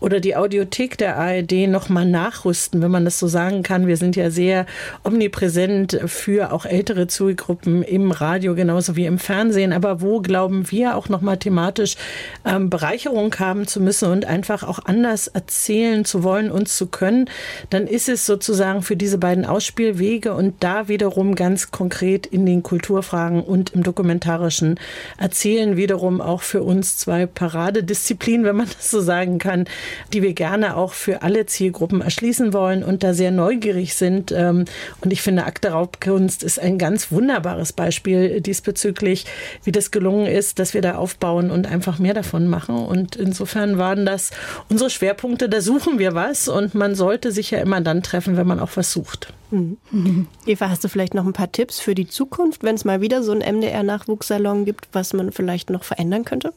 oder 0.00 0.18
die 0.20 0.34
Audiothek 0.34 0.96
der 0.96 1.18
ARD 1.18 1.68
nochmal 1.68 2.06
nachrüsten, 2.06 2.80
wenn 2.80 2.90
man 2.90 3.04
das 3.04 3.18
so 3.18 3.26
sagen 3.26 3.62
kann. 3.62 3.86
Wir 3.86 3.96
sind 3.98 4.16
ja 4.16 4.30
sehr 4.30 4.66
omnipräsent 5.02 6.00
für 6.06 6.52
auch 6.52 6.64
ältere 6.66 7.06
Zielgruppen 7.06 7.82
im 7.82 8.12
Radio 8.12 8.54
genauso 8.54 8.96
wie 8.96 9.06
im 9.06 9.18
Fernsehen. 9.18 9.72
Aber 9.72 10.00
wo 10.00 10.20
glauben 10.20 10.70
wir 10.70 10.96
auch 10.96 11.08
nochmal 11.08 11.38
thematisch 11.38 11.96
ähm, 12.44 12.70
Bereicherung 12.70 13.34
haben 13.38 13.66
zu 13.66 13.80
müssen 13.80 14.10
und 14.10 14.24
einfach 14.24 14.62
auch 14.62 14.78
anders 14.84 15.28
erzählen 15.28 16.04
zu 16.04 16.22
wollen 16.22 16.50
und 16.50 16.68
zu 16.68 16.86
können, 16.86 17.30
dann 17.70 17.86
ist 17.86 18.08
es 18.08 18.26
sozusagen 18.26 18.53
für 18.82 18.96
diese 18.96 19.18
beiden 19.18 19.44
Ausspielwege 19.44 20.34
und 20.34 20.54
da 20.60 20.88
wiederum 20.88 21.34
ganz 21.34 21.70
konkret 21.70 22.26
in 22.26 22.46
den 22.46 22.62
Kulturfragen 22.62 23.42
und 23.42 23.70
im 23.70 23.82
dokumentarischen 23.82 24.78
Erzählen 25.18 25.76
wiederum 25.76 26.20
auch 26.20 26.42
für 26.42 26.62
uns 26.62 26.96
zwei 26.96 27.26
Paradedisziplinen, 27.26 28.46
wenn 28.46 28.56
man 28.56 28.66
das 28.66 28.90
so 28.90 29.00
sagen 29.00 29.38
kann, 29.38 29.66
die 30.12 30.22
wir 30.22 30.34
gerne 30.34 30.76
auch 30.76 30.92
für 30.92 31.22
alle 31.22 31.46
Zielgruppen 31.46 32.00
erschließen 32.00 32.52
wollen 32.52 32.84
und 32.84 33.02
da 33.02 33.14
sehr 33.14 33.30
neugierig 33.30 33.94
sind. 33.94 34.32
Ähm, 34.32 34.64
und 35.00 35.12
ich 35.12 35.22
finde, 35.22 35.44
Akte 35.44 35.68
Raubkunst 35.68 36.42
ist 36.42 36.58
ein 36.58 36.78
ganz 36.78 37.10
wunderbares 37.10 37.72
Beispiel 37.72 38.40
diesbezüglich, 38.40 39.26
wie 39.64 39.72
das 39.72 39.90
gelungen 39.90 40.26
ist, 40.26 40.58
dass 40.58 40.74
wir 40.74 40.82
da 40.82 40.94
aufbauen 40.94 41.50
und 41.50 41.66
einfach 41.66 41.98
mehr 41.98 42.14
davon 42.14 42.46
machen. 42.46 42.76
Und 42.76 43.16
insofern 43.16 43.78
waren 43.78 44.06
das 44.06 44.30
unsere 44.68 44.90
Schwerpunkte. 44.90 45.48
Da 45.48 45.60
suchen 45.60 45.98
wir 45.98 46.14
was 46.14 46.48
und 46.48 46.74
man 46.74 46.94
sollte 46.94 47.32
sich 47.32 47.50
ja 47.50 47.58
immer 47.58 47.80
dann 47.80 48.02
treffen, 48.02 48.36
wenn 48.36 48.43
man 48.44 48.60
auch 48.60 48.70
was 48.74 48.92
sucht. 48.92 49.32
Mhm. 49.50 50.26
Eva, 50.46 50.68
hast 50.68 50.84
du 50.84 50.88
vielleicht 50.88 51.14
noch 51.14 51.26
ein 51.26 51.32
paar 51.32 51.50
Tipps 51.50 51.80
für 51.80 51.94
die 51.94 52.08
Zukunft, 52.08 52.62
wenn 52.62 52.74
es 52.74 52.84
mal 52.84 53.00
wieder 53.00 53.22
so 53.22 53.32
einen 53.32 53.40
MDR-Nachwuchssalon 53.40 54.64
gibt, 54.64 54.88
was 54.92 55.12
man 55.12 55.32
vielleicht 55.32 55.70
noch 55.70 55.84
verändern 55.84 56.24
könnte? 56.24 56.52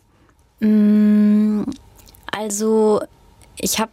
Mm, 0.59 1.63
also 2.31 3.01
ich 3.59 3.79
habe 3.79 3.91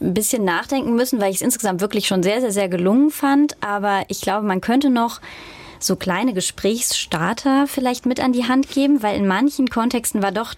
ein 0.00 0.14
bisschen 0.14 0.44
nachdenken 0.44 0.94
müssen, 0.94 1.20
weil 1.20 1.30
ich 1.30 1.36
es 1.36 1.42
insgesamt 1.42 1.80
wirklich 1.80 2.06
schon 2.06 2.22
sehr, 2.22 2.40
sehr, 2.40 2.52
sehr 2.52 2.68
gelungen 2.68 3.10
fand. 3.10 3.62
Aber 3.62 4.04
ich 4.08 4.20
glaube, 4.20 4.46
man 4.46 4.60
könnte 4.60 4.90
noch 4.90 5.20
so 5.78 5.96
kleine 5.96 6.32
Gesprächsstarter 6.32 7.66
vielleicht 7.66 8.06
mit 8.06 8.20
an 8.20 8.32
die 8.32 8.44
Hand 8.44 8.68
geben, 8.70 9.02
weil 9.02 9.16
in 9.16 9.26
manchen 9.26 9.68
Kontexten 9.68 10.22
war 10.22 10.32
doch 10.32 10.54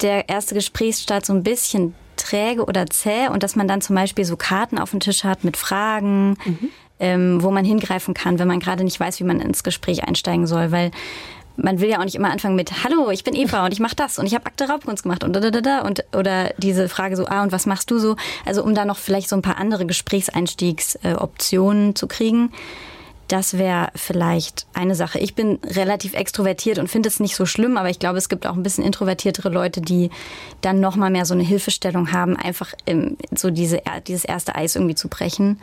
der 0.00 0.28
erste 0.28 0.54
Gesprächsstart 0.54 1.26
so 1.26 1.32
ein 1.32 1.42
bisschen 1.42 1.94
träge 2.20 2.64
oder 2.64 2.86
zäh 2.86 3.28
und 3.28 3.42
dass 3.42 3.56
man 3.56 3.68
dann 3.68 3.80
zum 3.80 3.96
Beispiel 3.96 4.24
so 4.24 4.36
Karten 4.36 4.78
auf 4.78 4.90
dem 4.90 5.00
Tisch 5.00 5.24
hat 5.24 5.44
mit 5.44 5.56
Fragen, 5.56 6.36
mhm. 6.44 6.68
ähm, 6.98 7.42
wo 7.42 7.50
man 7.50 7.64
hingreifen 7.64 8.14
kann, 8.14 8.38
wenn 8.38 8.48
man 8.48 8.60
gerade 8.60 8.84
nicht 8.84 9.00
weiß, 9.00 9.20
wie 9.20 9.24
man 9.24 9.40
ins 9.40 9.62
Gespräch 9.62 10.04
einsteigen 10.04 10.46
soll, 10.46 10.70
weil 10.70 10.90
man 11.56 11.80
will 11.80 11.88
ja 11.88 12.00
auch 12.00 12.04
nicht 12.04 12.14
immer 12.14 12.30
anfangen 12.30 12.56
mit 12.56 12.84
Hallo, 12.84 13.10
ich 13.10 13.24
bin 13.24 13.34
Eva 13.34 13.64
und 13.64 13.72
ich 13.72 13.80
mache 13.80 13.96
das 13.96 14.18
und 14.18 14.26
ich 14.26 14.34
habe 14.34 14.46
Akte 14.46 14.68
Raubkunst 14.68 15.02
gemacht 15.02 15.24
und 15.24 15.34
da, 15.34 15.40
da, 15.40 15.50
da, 15.50 15.60
da 15.60 15.80
und 15.80 16.04
oder 16.14 16.54
diese 16.58 16.88
Frage 16.88 17.16
so 17.16 17.26
ah 17.26 17.42
und 17.42 17.52
was 17.52 17.66
machst 17.66 17.90
du 17.90 17.98
so? 17.98 18.16
Also 18.46 18.62
um 18.62 18.74
da 18.74 18.84
noch 18.84 18.98
vielleicht 18.98 19.28
so 19.28 19.36
ein 19.36 19.42
paar 19.42 19.58
andere 19.58 19.86
Gesprächseinstiegsoptionen 19.86 21.96
zu 21.96 22.06
kriegen. 22.06 22.52
Das 23.30 23.58
wäre 23.58 23.90
vielleicht 23.94 24.66
eine 24.74 24.96
Sache. 24.96 25.20
Ich 25.20 25.36
bin 25.36 25.60
relativ 25.64 26.14
extrovertiert 26.14 26.80
und 26.80 26.88
finde 26.88 27.08
es 27.08 27.20
nicht 27.20 27.36
so 27.36 27.46
schlimm, 27.46 27.76
aber 27.76 27.88
ich 27.88 28.00
glaube, 28.00 28.18
es 28.18 28.28
gibt 28.28 28.44
auch 28.44 28.56
ein 28.56 28.64
bisschen 28.64 28.82
introvertiertere 28.82 29.50
Leute, 29.50 29.80
die 29.80 30.10
dann 30.62 30.80
noch 30.80 30.96
mal 30.96 31.10
mehr 31.10 31.24
so 31.24 31.34
eine 31.34 31.44
Hilfestellung 31.44 32.10
haben, 32.10 32.36
einfach 32.36 32.74
so 33.32 33.50
diese, 33.50 33.82
dieses 34.08 34.24
erste 34.24 34.56
Eis 34.56 34.74
irgendwie 34.74 34.96
zu 34.96 35.06
brechen. 35.06 35.60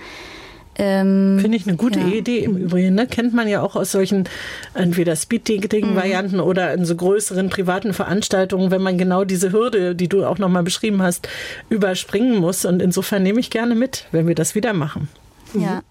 Ähm, 0.78 1.40
Finde 1.42 1.58
ich 1.58 1.68
eine 1.68 1.76
gute 1.76 2.00
ja. 2.00 2.08
Idee 2.08 2.40
im 2.40 2.56
Übrigen. 2.56 2.96
Ne? 2.96 3.06
Kennt 3.06 3.34
man 3.34 3.50
ja 3.50 3.62
auch 3.62 3.76
aus 3.76 3.92
solchen 3.92 4.30
entweder 4.74 5.18
Speed-Ticketing-Varianten 5.18 6.38
mhm. 6.38 6.44
oder 6.44 6.74
in 6.74 6.86
so 6.86 6.96
größeren 6.96 7.50
privaten 7.50 7.94
Veranstaltungen, 7.94 8.72
wenn 8.72 8.82
man 8.82 8.98
genau 8.98 9.26
diese 9.26 9.52
Hürde, 9.52 9.94
die 9.94 10.08
du 10.08 10.24
auch 10.24 10.38
nochmal 10.38 10.64
beschrieben 10.64 11.02
hast, 11.02 11.28
überspringen 11.70 12.38
muss. 12.40 12.64
Und 12.64 12.82
insofern 12.82 13.24
nehme 13.24 13.42
ich 13.42 13.50
gerne 13.50 13.76
mit, 13.76 14.06
wenn 14.14 14.26
wir 14.26 14.36
das 14.36 14.56
wieder 14.56 14.72
machen. 14.72 15.10
Ja. 15.54 15.82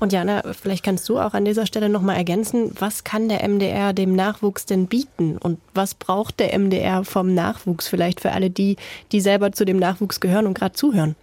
Und 0.00 0.14
Jana, 0.14 0.42
vielleicht 0.58 0.82
kannst 0.82 1.06
du 1.10 1.18
auch 1.18 1.34
an 1.34 1.44
dieser 1.44 1.66
Stelle 1.66 1.90
nochmal 1.90 2.16
ergänzen, 2.16 2.72
was 2.78 3.04
kann 3.04 3.28
der 3.28 3.46
MDR 3.46 3.92
dem 3.92 4.16
Nachwuchs 4.16 4.64
denn 4.64 4.86
bieten 4.86 5.36
und 5.36 5.60
was 5.74 5.94
braucht 5.94 6.40
der 6.40 6.58
MDR 6.58 7.04
vom 7.04 7.34
Nachwuchs 7.34 7.86
vielleicht 7.86 8.20
für 8.20 8.32
alle 8.32 8.48
die, 8.48 8.76
die 9.12 9.20
selber 9.20 9.52
zu 9.52 9.66
dem 9.66 9.78
Nachwuchs 9.78 10.18
gehören 10.20 10.46
und 10.46 10.54
gerade 10.54 10.74
zuhören? 10.74 11.16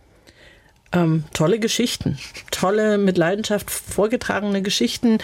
Ähm, 0.94 1.26
tolle 1.34 1.60
Geschichten, 1.60 2.20
tolle 2.52 3.00
mit 3.00 3.18
Leidenschaft 3.18 3.72
vorgetragene 3.72 4.62
Geschichten, 4.62 5.18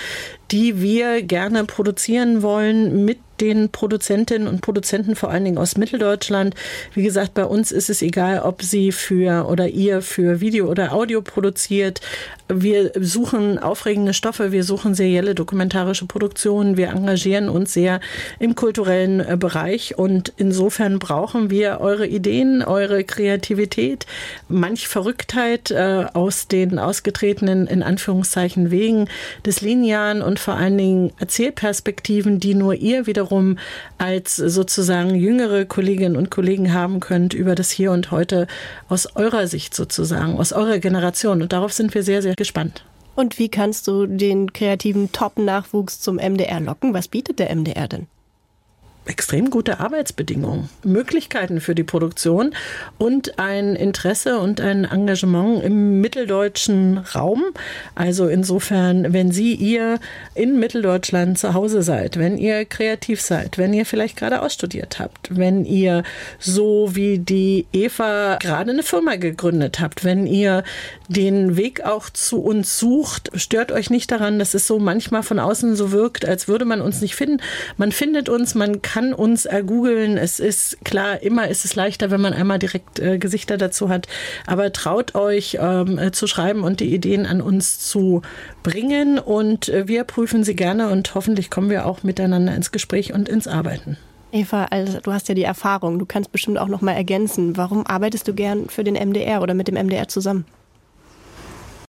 die 0.52 0.82
wir 0.82 1.22
gerne 1.22 1.64
produzieren 1.64 2.42
wollen 2.42 3.06
mit 3.06 3.20
den 3.44 3.70
Produzentinnen 3.70 4.48
und 4.48 4.62
Produzenten, 4.62 5.16
vor 5.16 5.30
allen 5.30 5.44
Dingen 5.44 5.58
aus 5.58 5.76
Mitteldeutschland. 5.76 6.56
Wie 6.94 7.04
gesagt, 7.04 7.34
bei 7.34 7.44
uns 7.44 7.72
ist 7.74 7.90
es 7.90 8.02
egal, 8.02 8.40
ob 8.40 8.62
sie 8.62 8.94
für 8.94 9.50
oder 9.50 9.68
ihr 9.68 10.02
für 10.02 10.40
Video 10.40 10.70
oder 10.70 10.94
Audio 10.94 11.22
produziert. 11.22 12.00
Wir 12.48 12.92
suchen 13.00 13.60
aufregende 13.60 14.14
Stoffe, 14.14 14.52
wir 14.52 14.64
suchen 14.64 14.96
serielle 14.96 15.36
dokumentarische 15.36 16.06
Produktionen, 16.06 16.78
wir 16.78 16.90
engagieren 16.90 17.50
uns 17.50 17.74
sehr 17.74 18.00
im 18.40 18.56
kulturellen 18.56 19.20
äh, 19.20 19.36
Bereich 19.38 19.98
und 19.98 20.32
insofern 20.38 21.00
brauchen 21.00 21.50
wir 21.50 21.80
eure 21.82 22.08
Ideen, 22.08 22.64
eure 22.64 23.04
Kreativität, 23.04 24.06
manch 24.48 24.88
Verrücktheit 24.88 25.72
äh, 25.72 26.06
aus 26.14 26.48
den 26.48 26.80
ausgetretenen, 26.80 27.68
in 27.68 27.84
Anführungszeichen, 27.84 28.72
Wegen 28.72 29.10
des 29.46 29.62
linearen 29.62 30.22
und 30.22 30.40
vor 30.40 30.54
allen 30.56 30.78
Dingen 30.78 31.12
Erzählperspektiven, 31.20 32.40
die 32.40 32.54
nur 32.54 32.76
ihr 32.76 33.08
wiederum 33.08 33.33
wiederum 33.34 33.58
als 33.98 34.36
sozusagen 34.36 35.16
jüngere 35.16 35.66
Kolleginnen 35.66 36.16
und 36.16 36.30
Kollegen 36.30 36.74
haben 36.74 37.00
könnt 37.00 37.34
über 37.34 37.56
das 37.56 37.72
Hier 37.72 37.92
und 37.92 38.12
Heute 38.12 38.48
aus 38.90 39.16
eurer 39.16 39.48
Sicht 39.48 39.76
sozusagen, 39.76 40.38
aus 40.38 40.54
eurer 40.54 40.80
Generation. 40.80 41.42
Und 41.42 41.54
darauf 41.54 41.74
sind 41.74 41.94
wir 41.94 42.04
sehr, 42.04 42.22
sehr 42.22 42.36
gespannt. 42.36 42.86
Und 43.16 43.38
wie 43.38 43.50
kannst 43.50 43.88
du 43.88 44.08
den 44.08 44.54
kreativen 44.54 45.12
Top-Nachwuchs 45.12 46.02
zum 46.02 46.16
MDR 46.16 46.60
locken? 46.60 46.94
Was 46.94 47.08
bietet 47.08 47.40
der 47.40 47.56
MDR 47.56 47.88
denn? 47.88 48.08
Extrem 49.06 49.50
gute 49.50 49.80
Arbeitsbedingungen, 49.80 50.70
Möglichkeiten 50.84 51.60
für 51.62 51.76
die 51.76 51.84
Produktion 51.84 52.56
und 52.98 53.38
ein 53.40 53.76
Interesse 53.76 54.40
und 54.40 54.62
ein 54.62 54.86
Engagement 54.86 55.64
im 55.64 56.02
mitteldeutschen 56.02 57.00
Raum. 57.00 57.44
Also 57.96 58.28
insofern, 58.28 59.14
wenn 59.14 59.32
Sie 59.32 59.54
ihr 59.54 60.00
in 60.36 60.60
Mitteldeutschland 60.60 61.38
zu 61.38 61.54
Hause 61.54 61.84
seid, 61.84 62.18
wenn 62.18 62.38
ihr 62.38 62.66
kreativ 62.66 63.22
seid, 63.22 63.58
wenn 63.58 63.74
ihr 63.74 63.86
vielleicht 63.86 64.18
gerade 64.18 64.42
ausstudiert 64.42 65.00
habt, 65.00 65.36
wenn 65.36 65.66
ihr 65.66 66.04
so 66.40 66.92
wie 66.94 67.20
die 67.20 67.66
Eva 67.74 68.38
gerade 68.42 68.72
eine 68.72 68.84
Firma 68.84 69.16
gegründet 69.16 69.80
habt, 69.80 70.04
wenn 70.06 70.26
ihr 70.28 70.64
den 71.08 71.58
Weg 71.58 71.84
auch 71.84 72.10
zu 72.10 72.42
uns 72.42 72.80
sucht, 72.80 73.32
stört 73.36 73.72
euch 73.72 73.90
nicht 73.90 74.12
daran, 74.12 74.40
dass 74.40 74.54
es 74.54 74.66
so 74.68 74.80
manchmal 74.80 75.24
von 75.24 75.40
außen 75.40 75.76
so 75.76 75.92
wirkt, 75.92 76.26
als 76.26 76.48
würde 76.48 76.66
man 76.66 76.82
uns 76.82 77.02
nicht 77.02 77.16
finden. 77.16 77.42
Man 77.78 77.92
findet 77.92 78.30
uns, 78.30 78.56
man 78.56 78.82
kann 78.82 78.93
kann 78.94 79.12
uns 79.12 79.46
ergoogeln. 79.46 80.20
Es 80.20 80.40
ist 80.40 80.78
klar, 80.86 81.24
immer 81.24 81.48
ist 81.48 81.66
es 81.66 81.74
leichter, 81.74 82.12
wenn 82.12 82.22
man 82.22 82.32
einmal 82.32 82.60
direkt 82.60 83.00
äh, 83.00 83.18
Gesichter 83.18 83.58
dazu 83.58 83.90
hat. 83.90 84.08
Aber 84.46 84.72
traut 84.72 85.16
euch 85.16 85.58
ähm, 85.60 85.98
äh, 85.98 86.12
zu 86.12 86.28
schreiben 86.28 86.62
und 86.64 86.80
die 86.80 86.94
Ideen 86.94 87.26
an 87.26 87.42
uns 87.42 87.80
zu 87.80 88.22
bringen. 88.62 89.18
Und 89.18 89.68
äh, 89.70 89.88
wir 89.88 90.04
prüfen 90.04 90.44
sie 90.44 90.56
gerne 90.56 90.90
und 90.90 91.16
hoffentlich 91.16 91.50
kommen 91.50 91.72
wir 91.72 91.88
auch 91.88 92.04
miteinander 92.04 92.54
ins 92.54 92.72
Gespräch 92.72 93.16
und 93.16 93.28
ins 93.28 93.48
Arbeiten. 93.48 93.98
Eva, 94.32 94.66
also 94.66 95.00
du 95.00 95.12
hast 95.12 95.28
ja 95.28 95.34
die 95.34 95.42
Erfahrung, 95.42 95.98
du 95.98 96.06
kannst 96.06 96.32
bestimmt 96.32 96.60
auch 96.60 96.68
noch 96.68 96.82
mal 96.82 96.94
ergänzen. 96.94 97.58
Warum 97.58 97.88
arbeitest 97.88 98.28
du 98.28 98.36
gern 98.36 98.70
für 98.70 98.84
den 98.84 98.94
MDR 98.94 99.42
oder 99.42 99.56
mit 99.56 99.68
dem 99.68 99.74
MDR 99.74 100.08
zusammen? 100.08 100.46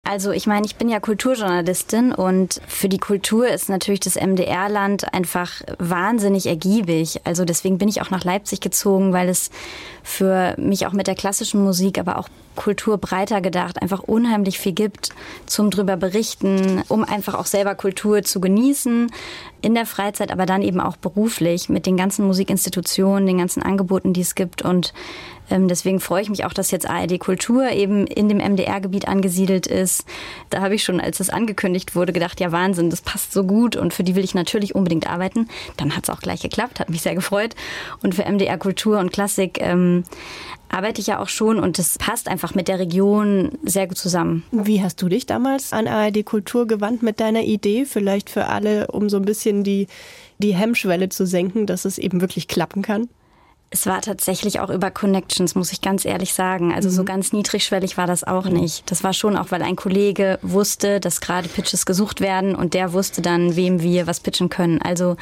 Also 0.07 0.33
ich 0.33 0.47
meine, 0.47 0.67
ich 0.67 0.77
bin 0.77 0.91
ja 0.91 1.01
Kulturjournalistin 1.01 2.13
und 2.13 2.61
für 2.69 2.91
die 2.91 2.99
Kultur 2.99 3.49
ist 3.49 3.71
natürlich 3.71 4.01
das 4.01 4.17
MDR-Land 4.17 5.15
einfach 5.15 5.63
wahnsinnig 5.79 6.47
ergiebig. 6.47 7.23
Also 7.25 7.47
deswegen 7.47 7.79
bin 7.79 7.89
ich 7.89 8.03
auch 8.03 8.11
nach 8.11 8.23
Leipzig 8.23 8.61
gezogen, 8.61 9.15
weil 9.15 9.31
es 9.31 9.51
für 10.03 10.55
mich 10.59 10.87
auch 10.87 10.93
mit 10.93 11.07
der 11.07 11.15
klassischen 11.15 11.65
Musik, 11.65 11.99
aber 11.99 12.19
auch 12.19 12.29
Kultur 12.55 12.99
breiter 12.99 13.41
gedacht, 13.41 13.81
einfach 13.81 14.01
unheimlich 14.01 14.59
viel 14.59 14.73
gibt 14.73 15.09
zum 15.47 15.71
drüber 15.71 15.97
berichten, 15.97 16.83
um 16.89 17.03
einfach 17.03 17.35
auch 17.35 17.47
selber 17.47 17.75
Kultur 17.75 18.23
zu 18.23 18.41
genießen 18.41 19.11
in 19.63 19.75
der 19.75 19.87
Freizeit, 19.87 20.31
aber 20.31 20.45
dann 20.45 20.61
eben 20.61 20.81
auch 20.81 20.97
beruflich 20.97 21.71
mit 21.71 21.87
den 21.87 21.97
ganzen 21.97 22.27
Musikinstitutionen, 22.27 23.27
den 23.27 23.39
ganzen 23.39 23.63
Angeboten, 23.63 24.13
die 24.13 24.21
es 24.21 24.35
gibt 24.35 24.61
und 24.61 24.93
deswegen 25.51 26.01
freue 26.01 26.23
ich 26.23 26.31
mich 26.31 26.45
auch, 26.45 26.53
dass 26.53 26.71
jetzt 26.71 26.89
ARD 26.89 27.19
Kultur 27.19 27.71
eben 27.71 28.07
in 28.07 28.29
dem 28.29 28.39
MDR-Gebiet 28.39 29.07
angesiedelt 29.07 29.67
ist. 29.67 30.05
Da 30.51 30.61
habe 30.61 30.75
ich 30.75 30.85
schon, 30.85 31.01
als 31.01 31.21
es 31.21 31.31
angekündigt 31.31 31.95
wurde, 31.95 32.13
gedacht, 32.13 32.41
ja 32.41 32.51
Wahnsinn, 32.51 32.91
das 32.91 33.03
passt 33.03 33.33
so 33.33 33.45
gut 33.45 33.77
und 33.77 33.93
für 33.93 34.05
die 34.05 34.15
will 34.17 34.25
ich 34.25 34.35
natürlich 34.35 34.75
unbedingt 34.75 35.09
arbeiten. 35.09 35.49
Dann 35.77 35.97
hat 35.97 36.05
es 36.05 36.11
auch 36.11 36.21
gleich 36.21 36.41
geklappt, 36.41 36.81
hat 36.81 36.91
mich 36.91 37.03
sehr 37.03 37.15
gefreut. 37.15 37.55
Und 38.03 38.15
für 38.15 38.25
MDR 38.25 38.59
Kultur 38.59 38.99
und 38.99 39.13
Klassik 39.13 39.61
ähm, 39.61 40.05
arbeite 40.69 41.01
ich 41.01 41.07
ja 41.07 41.21
auch 41.21 41.29
schon 41.29 41.59
und 41.59 41.79
das 41.79 41.99
passt 41.99 42.29
einfach 42.29 42.55
mit 42.55 42.69
der 42.69 42.79
Region 42.79 43.53
sehr 43.63 43.87
gut 43.87 43.99
zusammen. 43.99 44.45
Wie 44.51 44.83
hast 44.83 45.01
du 45.01 45.09
dich 45.09 45.27
damals 45.27 45.73
an 45.73 45.87
ARD 45.87 46.25
Kultur 46.25 46.67
gewandt 46.67 47.03
mit 47.03 47.21
deiner 47.21 47.43
Idee? 47.43 47.85
Vielleicht 47.85 48.31
für 48.31 48.47
alle, 48.47 48.89
um 48.89 49.09
so 49.09 49.19
ein 49.19 49.25
bisschen 49.25 49.63
die, 49.63 49.87
die 50.39 50.55
Hemmschwelle 50.55 51.11
zu 51.11 51.27
senken, 51.27 51.67
dass 51.67 51.85
es 51.85 51.99
eben 51.99 52.21
wirklich 52.21 52.49
klappen 52.49 52.83
kann? 52.83 53.09
Es 53.75 53.87
war 53.87 54.01
tatsächlich 54.03 54.61
auch 54.61 54.71
über 54.71 54.93
Connections, 54.93 55.57
muss 55.57 55.73
ich 55.73 55.81
ganz 55.81 56.05
ehrlich 56.05 56.33
sagen. 56.33 56.73
Also 56.73 56.89
mhm. 56.89 56.93
so 56.93 57.05
ganz 57.05 57.33
niedrigschwellig 57.33 57.97
war 57.97 58.07
das 58.07 58.23
auch 58.23 58.45
nicht. 58.45 58.89
Das 58.89 59.03
war 59.03 59.13
schon 59.13 59.37
auch, 59.37 59.51
weil 59.51 59.63
ein 59.63 59.75
Kollege 59.75 60.39
wusste, 60.43 61.01
dass 61.01 61.21
gerade 61.21 61.49
Pitches 61.49 61.85
gesucht 61.85 62.21
werden 62.21 62.55
und 62.55 62.73
der 62.73 62.93
wusste 62.93 63.21
dann, 63.21 63.57
wem 63.57 63.83
wir 63.83 64.07
was 64.07 64.21
pitchen 64.21 64.49
können. 64.49 64.81
Also 64.81 65.17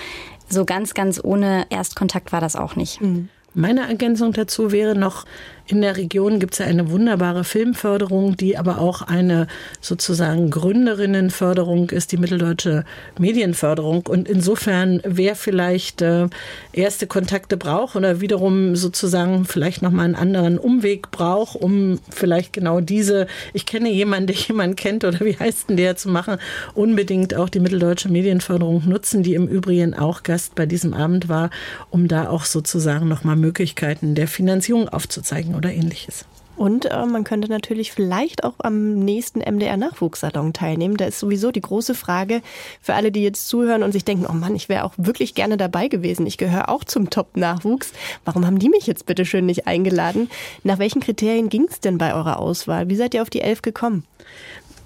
so 0.51 0.67
ganz, 0.67 0.93
ganz 0.93 1.19
ohne 1.25 1.65
Erstkontakt 1.71 2.31
war 2.31 2.43
das 2.43 2.55
auch 2.55 2.77
nicht. 2.77 3.01
Mhm. 3.01 3.31
Meine 3.55 3.89
Ergänzung 3.89 4.35
dazu 4.35 4.71
wäre 4.71 4.95
noch, 4.95 5.25
in 5.73 5.81
der 5.81 5.97
Region 5.97 6.39
gibt 6.39 6.53
es 6.53 6.59
ja 6.59 6.67
eine 6.67 6.91
wunderbare 6.91 7.45
Filmförderung, 7.45 8.37
die 8.37 8.59
aber 8.59 8.79
auch 8.79 9.01
eine 9.01 9.47
sozusagen 9.81 10.51
Gründerinnenförderung 10.51 11.89
ist, 11.89 12.13
die 12.13 12.19
mitteldeutsche 12.19 12.85
Medienförderung. 13.19 14.07
Und 14.07 14.29
insofern, 14.29 15.01
wer 15.03 15.35
vielleicht 15.35 16.03
äh, 16.03 16.27
erste 16.75 17.07
Kontakte 17.07 17.57
braucht 17.57 17.97
oder 17.97 18.21
wiederum 18.21 18.77
sozusagen 18.77 19.47
vielleicht 19.47 19.81
nochmal 19.81 20.05
einen 20.05 20.15
anderen 20.15 20.59
Umweg 20.59 21.11
braucht, 21.11 21.57
um 21.57 21.99
vielleicht 22.11 22.53
genau 22.53 22.83
diese, 22.83 23.27
ich 23.55 23.65
kenne 23.65 23.91
jemanden, 23.91 24.27
der 24.27 24.37
jemanden 24.49 24.77
kennt 24.77 25.05
oder 25.05 25.21
wie 25.21 25.39
heißt 25.39 25.71
denn 25.71 25.79
der 25.79 25.97
zu 25.97 26.11
machen, 26.11 26.37
unbedingt 26.75 27.35
auch 27.35 27.49
die 27.49 27.61
mitteldeutsche 27.61 28.11
Medienförderung 28.11 28.87
nutzen, 28.87 29.23
die 29.23 29.33
im 29.33 29.49
Übrigen 29.49 29.95
auch 29.95 30.23
Gast 30.23 30.55
bei 30.55 30.67
diesem 30.67 30.93
Abend 30.93 31.31
war, 31.31 31.49
um 31.89 32.09
da 32.09 32.29
auch 32.29 32.45
sozusagen 32.45 33.09
nochmal 33.09 33.37
Möglichkeiten 33.37 34.15
der 34.15 34.29
Finanzierung 34.29 34.91
aufzuzeigen 34.91 35.62
oder 35.63 35.73
ähnliches. 35.73 36.25
Und 36.57 36.85
äh, 36.85 37.07
man 37.07 37.25
könnte 37.25 37.49
natürlich 37.49 37.93
vielleicht 37.93 38.45
auch 38.45 38.55
am 38.59 38.99
nächsten 39.01 39.41
MDR-Nachwuchssalon 39.41 40.53
teilnehmen. 40.53 40.97
Da 40.97 41.07
ist 41.07 41.19
sowieso 41.19 41.51
die 41.51 41.63
große 41.63 41.95
Frage 41.95 42.43
für 42.81 42.95
alle, 42.95 43.11
die 43.11 43.23
jetzt 43.23 43.49
zuhören 43.49 43.83
und 43.83 43.93
sich 43.93 44.05
denken, 44.05 44.27
oh 44.29 44.35
Mann, 44.35 44.55
ich 44.55 44.69
wäre 44.69 44.85
auch 44.85 44.93
wirklich 44.97 45.35
gerne 45.35 45.57
dabei 45.57 45.89
gewesen. 45.89 46.27
Ich 46.27 46.37
gehöre 46.37 46.69
auch 46.69 46.85
zum 46.85 47.09
Top-Nachwuchs. 47.09 47.93
Warum 48.25 48.47
haben 48.47 48.59
die 48.59 48.69
mich 48.69 48.87
jetzt 48.87 49.07
bitte 49.07 49.25
schön 49.25 49.47
nicht 49.47 49.67
eingeladen? 49.67 50.31
Nach 50.63 50.79
welchen 50.79 51.01
Kriterien 51.01 51.49
ging 51.49 51.67
es 51.71 51.81
denn 51.81 51.97
bei 51.97 52.15
eurer 52.15 52.39
Auswahl? 52.39 52.89
Wie 52.89 52.97
seid 52.97 53.15
ihr 53.15 53.23
auf 53.23 53.31
die 53.31 53.41
Elf 53.41 53.63
gekommen? 53.63 54.05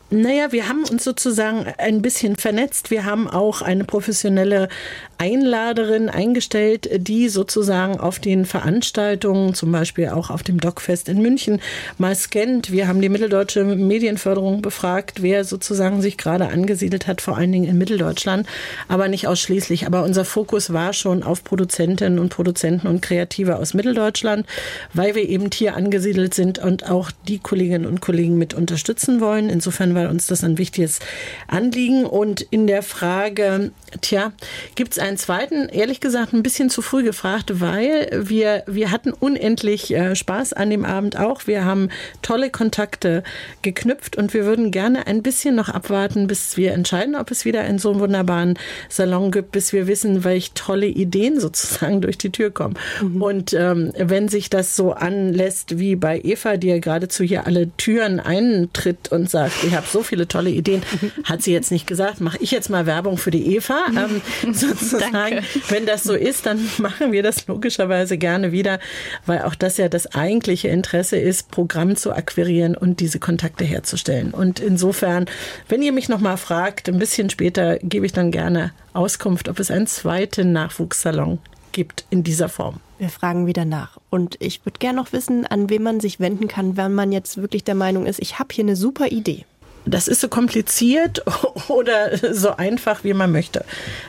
Naja, 0.08 0.52
wir 0.52 0.68
haben 0.68 0.84
uns 0.84 1.02
sozusagen 1.02 1.66
ein 1.78 2.00
bisschen 2.00 2.36
vernetzt. 2.36 2.92
Wir 2.92 3.04
haben 3.04 3.28
auch 3.28 3.60
eine 3.60 3.82
professionelle 3.82 4.68
Einladerin 5.18 6.08
eingestellt, 6.08 6.88
die 6.96 7.28
sozusagen 7.28 7.98
auf 7.98 8.18
den 8.18 8.44
Veranstaltungen, 8.44 9.54
zum 9.54 9.72
Beispiel 9.72 10.08
auch 10.08 10.30
auf 10.30 10.42
dem 10.42 10.60
Docfest 10.60 11.08
in 11.08 11.22
München, 11.22 11.60
mal 11.98 12.14
scannt. 12.14 12.70
Wir 12.70 12.88
haben 12.88 13.00
die 13.00 13.08
Mitteldeutsche 13.08 13.64
Medienförderung 13.64 14.62
befragt, 14.62 15.22
wer 15.22 15.44
sozusagen 15.44 16.02
sich 16.02 16.16
gerade 16.16 16.48
angesiedelt 16.48 17.06
hat, 17.06 17.20
vor 17.20 17.36
allen 17.36 17.52
Dingen 17.52 17.68
in 17.68 17.78
Mitteldeutschland, 17.78 18.46
aber 18.88 19.08
nicht 19.08 19.26
ausschließlich. 19.26 19.86
Aber 19.86 20.02
unser 20.02 20.24
Fokus 20.24 20.72
war 20.72 20.92
schon 20.92 21.22
auf 21.22 21.44
Produzentinnen 21.44 22.18
und 22.18 22.30
Produzenten 22.30 22.86
und 22.86 23.02
Kreative 23.02 23.56
aus 23.56 23.74
Mitteldeutschland, 23.74 24.46
weil 24.92 25.14
wir 25.14 25.28
eben 25.28 25.50
hier 25.52 25.76
angesiedelt 25.76 26.34
sind 26.34 26.58
und 26.58 26.90
auch 26.90 27.10
die 27.28 27.38
Kolleginnen 27.38 27.86
und 27.86 28.00
Kollegen 28.00 28.38
mit 28.38 28.54
unterstützen 28.54 29.20
wollen. 29.20 29.48
Insofern 29.48 29.94
war 29.94 30.08
uns 30.10 30.26
das 30.26 30.44
ein 30.44 30.58
wichtiges 30.58 31.00
Anliegen. 31.48 32.04
Und 32.04 32.40
in 32.40 32.66
der 32.66 32.82
Frage, 32.82 33.70
tja, 34.00 34.32
gibt 34.74 34.92
es 34.92 34.98
einen 35.06 35.16
zweiten, 35.16 35.68
ehrlich 35.68 36.00
gesagt, 36.00 36.32
ein 36.32 36.42
bisschen 36.42 36.68
zu 36.68 36.82
früh 36.82 37.04
gefragt, 37.04 37.60
weil 37.60 38.08
wir, 38.12 38.64
wir 38.66 38.90
hatten 38.90 39.12
unendlich 39.12 39.94
äh, 39.94 40.16
Spaß 40.16 40.52
an 40.52 40.68
dem 40.68 40.84
Abend 40.84 41.18
auch. 41.18 41.46
Wir 41.46 41.64
haben 41.64 41.90
tolle 42.22 42.50
Kontakte 42.50 43.22
geknüpft 43.62 44.16
und 44.16 44.34
wir 44.34 44.44
würden 44.44 44.72
gerne 44.72 45.06
ein 45.06 45.22
bisschen 45.22 45.54
noch 45.54 45.68
abwarten, 45.68 46.26
bis 46.26 46.56
wir 46.56 46.72
entscheiden, 46.72 47.14
ob 47.14 47.30
es 47.30 47.44
wieder 47.44 47.60
einen 47.60 47.78
so 47.78 47.98
wunderbaren 48.00 48.58
Salon 48.88 49.30
gibt, 49.30 49.52
bis 49.52 49.72
wir 49.72 49.86
wissen, 49.86 50.24
welche 50.24 50.54
tolle 50.54 50.86
Ideen 50.86 51.38
sozusagen 51.46 52.00
durch 52.00 52.18
die 52.18 52.30
Tür 52.30 52.50
kommen. 52.50 52.74
Mhm. 53.00 53.22
Und 53.22 53.52
ähm, 53.52 53.92
wenn 53.96 54.28
sich 54.28 54.50
das 54.50 54.74
so 54.74 54.92
anlässt 54.92 55.78
wie 55.78 55.94
bei 55.94 56.20
Eva, 56.22 56.56
die 56.56 56.68
ja 56.68 56.78
geradezu 56.78 57.22
hier 57.22 57.46
alle 57.46 57.70
Türen 57.76 58.18
eintritt 58.18 59.12
und 59.12 59.30
sagt, 59.30 59.62
ich 59.64 59.74
habe 59.74 59.86
so 59.88 60.02
viele 60.02 60.26
tolle 60.26 60.50
Ideen, 60.50 60.82
hat 61.24 61.42
sie 61.42 61.52
jetzt 61.52 61.70
nicht 61.70 61.86
gesagt, 61.86 62.20
mache 62.20 62.38
ich 62.40 62.50
jetzt 62.50 62.70
mal 62.70 62.86
Werbung 62.86 63.18
für 63.18 63.30
die 63.30 63.54
Eva. 63.54 63.76
Ähm, 63.96 64.20
sozusagen, 64.52 64.95
Danke. 64.98 65.42
wenn 65.68 65.86
das 65.86 66.02
so 66.02 66.14
ist, 66.14 66.46
dann 66.46 66.68
machen 66.78 67.12
wir 67.12 67.22
das 67.22 67.46
logischerweise 67.46 68.18
gerne 68.18 68.52
wieder, 68.52 68.78
weil 69.26 69.42
auch 69.42 69.54
das 69.54 69.76
ja 69.76 69.88
das 69.88 70.14
eigentliche 70.14 70.68
Interesse 70.68 71.16
ist, 71.16 71.50
Programm 71.50 71.96
zu 71.96 72.12
akquirieren 72.12 72.76
und 72.76 73.00
diese 73.00 73.18
Kontakte 73.18 73.64
herzustellen. 73.64 74.32
Und 74.32 74.60
insofern, 74.60 75.26
wenn 75.68 75.82
ihr 75.82 75.92
mich 75.92 76.08
nochmal 76.08 76.36
fragt, 76.36 76.88
ein 76.88 76.98
bisschen 76.98 77.30
später 77.30 77.78
gebe 77.78 78.06
ich 78.06 78.12
dann 78.12 78.30
gerne 78.30 78.72
Auskunft, 78.92 79.48
ob 79.48 79.58
es 79.60 79.70
einen 79.70 79.86
zweiten 79.86 80.52
Nachwuchssalon 80.52 81.38
gibt 81.72 82.06
in 82.10 82.22
dieser 82.22 82.48
Form. 82.48 82.80
Wir 82.98 83.10
fragen 83.10 83.46
wieder 83.46 83.66
nach. 83.66 83.98
Und 84.08 84.36
ich 84.40 84.64
würde 84.64 84.78
gerne 84.78 84.96
noch 84.96 85.12
wissen, 85.12 85.46
an 85.46 85.68
wen 85.68 85.82
man 85.82 86.00
sich 86.00 86.18
wenden 86.18 86.48
kann, 86.48 86.76
wenn 86.78 86.94
man 86.94 87.12
jetzt 87.12 87.36
wirklich 87.36 87.64
der 87.64 87.74
Meinung 87.74 88.06
ist, 88.06 88.20
ich 88.20 88.38
habe 88.38 88.54
hier 88.54 88.64
eine 88.64 88.76
super 88.76 89.08
Idee. 89.08 89.44
Das 89.86 90.08
ist 90.08 90.20
so 90.20 90.28
kompliziert 90.28 91.22
oder 91.68 92.34
so 92.34 92.56
einfach, 92.56 93.04
wie 93.04 93.14
man 93.14 93.30
möchte. 93.30 93.64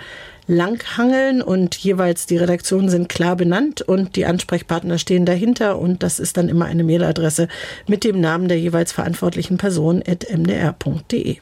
langhangeln 0.48 1.42
und 1.42 1.76
jeweils 1.76 2.26
die 2.26 2.38
Redaktionen 2.38 2.88
sind 2.88 3.08
klar 3.08 3.36
benannt 3.36 3.82
und 3.82 4.16
die 4.16 4.26
Ansprechpartner 4.26 4.98
stehen 4.98 5.26
dahinter 5.26 5.78
und 5.78 6.02
das 6.02 6.18
ist 6.18 6.36
dann 6.36 6.48
immer 6.48 6.64
eine 6.64 6.84
Mailadresse 6.84 7.48
mit 7.86 8.02
dem 8.02 8.20
Namen 8.20 8.48
der 8.48 8.58
jeweils 8.58 8.90
verantwortlichen 8.90 9.58
Person 9.58 10.02
at 10.06 10.26
mdr.de. 10.30 11.36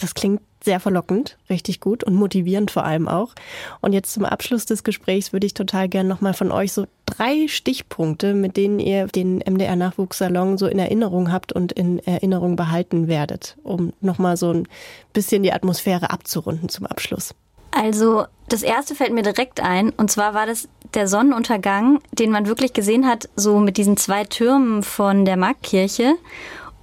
Das 0.00 0.14
klingt 0.14 0.40
sehr 0.64 0.80
verlockend, 0.80 1.36
richtig 1.50 1.80
gut 1.80 2.04
und 2.04 2.14
motivierend 2.14 2.70
vor 2.70 2.84
allem 2.84 3.08
auch. 3.08 3.34
Und 3.80 3.92
jetzt 3.92 4.12
zum 4.12 4.24
Abschluss 4.24 4.64
des 4.64 4.84
Gesprächs 4.84 5.32
würde 5.32 5.46
ich 5.46 5.54
total 5.54 5.88
gerne 5.88 6.08
nochmal 6.08 6.34
von 6.34 6.52
euch 6.52 6.72
so 6.72 6.86
drei 7.04 7.48
Stichpunkte, 7.48 8.32
mit 8.32 8.56
denen 8.56 8.78
ihr 8.78 9.08
den 9.08 9.38
MDR 9.38 9.76
Nachwuchssalon 9.76 10.58
so 10.58 10.66
in 10.66 10.78
Erinnerung 10.78 11.32
habt 11.32 11.52
und 11.52 11.72
in 11.72 11.98
Erinnerung 12.00 12.56
behalten 12.56 13.08
werdet, 13.08 13.56
um 13.62 13.92
nochmal 14.00 14.36
so 14.36 14.52
ein 14.52 14.68
bisschen 15.12 15.42
die 15.42 15.52
Atmosphäre 15.52 16.10
abzurunden 16.10 16.68
zum 16.68 16.86
Abschluss. 16.86 17.34
Also 17.72 18.26
das 18.48 18.62
erste 18.62 18.94
fällt 18.94 19.12
mir 19.12 19.22
direkt 19.22 19.60
ein 19.60 19.90
und 19.90 20.10
zwar 20.10 20.34
war 20.34 20.46
das 20.46 20.68
der 20.94 21.08
Sonnenuntergang, 21.08 22.00
den 22.12 22.30
man 22.30 22.46
wirklich 22.46 22.74
gesehen 22.74 23.06
hat, 23.06 23.28
so 23.34 23.58
mit 23.58 23.78
diesen 23.78 23.96
zwei 23.96 24.24
Türmen 24.24 24.82
von 24.82 25.24
der 25.24 25.36
Marktkirche. 25.36 26.14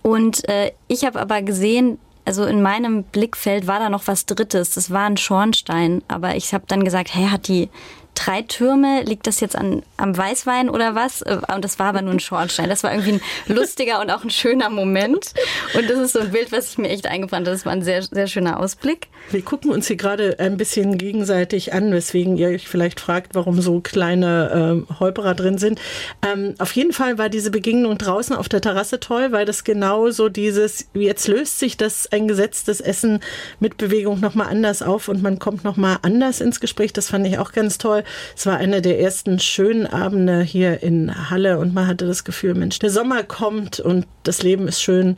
Und 0.02 0.48
äh, 0.50 0.72
ich 0.88 1.06
habe 1.06 1.20
aber 1.20 1.42
gesehen, 1.42 2.00
also 2.26 2.46
in 2.46 2.62
meinem 2.62 3.04
Blickfeld 3.04 3.68
war 3.68 3.80
da 3.80 3.90
noch 3.90 4.08
was 4.08 4.26
Drittes. 4.26 4.72
Das 4.72 4.92
war 4.92 5.06
ein 5.06 5.18
Schornstein. 5.18 6.04
Aber 6.08 6.36
ich 6.36 6.54
habe 6.54 6.66
dann 6.68 6.84
gesagt, 6.84 7.14
hey, 7.14 7.28
hat 7.28 7.48
die 7.48 7.70
drei 8.14 8.42
Türme. 8.42 9.02
Liegt 9.04 9.28
das 9.28 9.40
jetzt 9.40 9.56
an, 9.56 9.84
am 10.00 10.18
Weißwein 10.18 10.70
oder 10.70 10.96
was? 10.96 11.22
Äh, 11.22 11.38
und 11.54 11.64
das 11.64 11.80
war 11.80 11.88
aber 11.88 12.02
nur 12.02 12.14
ein 12.14 12.20
Schornstein. 12.20 12.70
Das 12.70 12.84
war 12.84 12.92
irgendwie 12.92 13.14
ein 13.14 13.22
lustiger 13.48 14.02
und 14.02 14.10
auch 14.12 14.24
ein 14.24 14.30
schöner 14.30 14.70
Moment. 14.70 15.34
Und 15.74 15.90
das 15.90 16.00
ist 16.00 16.14
so 16.14 16.20
ein 16.20 16.32
Bild, 16.32 16.52
was 16.52 16.72
ich 16.72 16.78
mir 16.78 16.90
echt 16.90 17.08
eingebrannt 17.08 17.48
habe. 17.48 17.56
Das 17.56 17.66
war 17.66 17.74
ein 17.74 17.84
sehr, 17.84 18.02
sehr 18.04 18.28
schöner 18.28 18.60
Ausblick. 18.60 19.08
Wir 19.32 19.42
gucken 19.42 19.72
uns 19.72 19.88
hier 19.88 19.96
gerade 19.96 20.40
ein 20.40 20.58
bisschen 20.58 20.98
gegenseitig 20.98 21.74
an, 21.74 21.92
weswegen 21.92 22.38
ihr 22.38 22.50
euch 22.50 22.68
vielleicht 22.68 23.00
fragt, 23.00 23.36
warum 23.36 23.62
so 23.62 23.80
kleine 23.82 24.86
äh, 24.90 25.00
Holperer 25.00 25.36
drin 25.36 25.58
sind. 25.58 25.80
Ähm, 26.26 26.56
auf 26.58 26.72
jeden 26.74 26.94
Fall 26.94 27.18
war 27.18 27.30
diese 27.30 27.52
Begegnung 27.52 27.98
draußen 27.98 28.36
auf 28.36 28.50
der 28.50 28.62
Terrasse 28.62 29.00
toll, 29.00 29.32
weil 29.32 29.46
das 29.46 29.64
genau 29.64 30.10
so 30.10 30.30
dieses, 30.30 30.90
jetzt 30.94 31.28
löst 31.28 31.60
sich 31.60 31.78
das 31.78 32.12
ein 32.12 32.28
gesetztes 32.28 32.82
Essen 32.82 33.20
mit 33.60 33.78
Bewegung 33.78 34.20
nochmal 34.20 34.48
anders 34.48 34.82
auf 34.82 35.08
und 35.08 35.22
man 35.22 35.40
kommt 35.40 35.64
nochmal 35.64 35.98
anders 36.02 36.42
ins 36.42 36.60
Gespräch. 36.60 36.94
Das 36.94 37.10
fand 37.10 37.28
ich 37.28 37.38
auch 37.38 37.52
ganz 37.52 37.78
toll. 37.78 38.04
Es 38.36 38.46
war 38.46 38.58
einer 38.58 38.82
der 38.82 39.00
ersten 39.00 39.40
schönen 39.40 39.86
Abende 39.92 40.42
hier 40.42 40.82
in 40.84 41.30
Halle 41.30 41.60
und 41.60 41.74
man 41.74 41.88
hatte 41.88 42.06
das 42.06 42.24
Gefühl, 42.24 42.54
Mensch, 42.54 42.80
der 42.80 42.90
Sommer 42.90 43.24
kommt 43.24 43.80
und 43.80 44.06
das 44.24 44.44
Leben 44.44 44.68
ist 44.68 44.82
schön. 44.82 45.18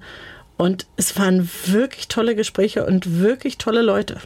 Und 0.57 0.85
es 0.95 1.17
waren 1.17 1.49
wirklich 1.65 2.07
tolle 2.07 2.35
Gespräche 2.35 2.85
und 2.85 3.19
wirklich 3.19 3.57
tolle 3.57 3.81
Leute. 3.81 4.17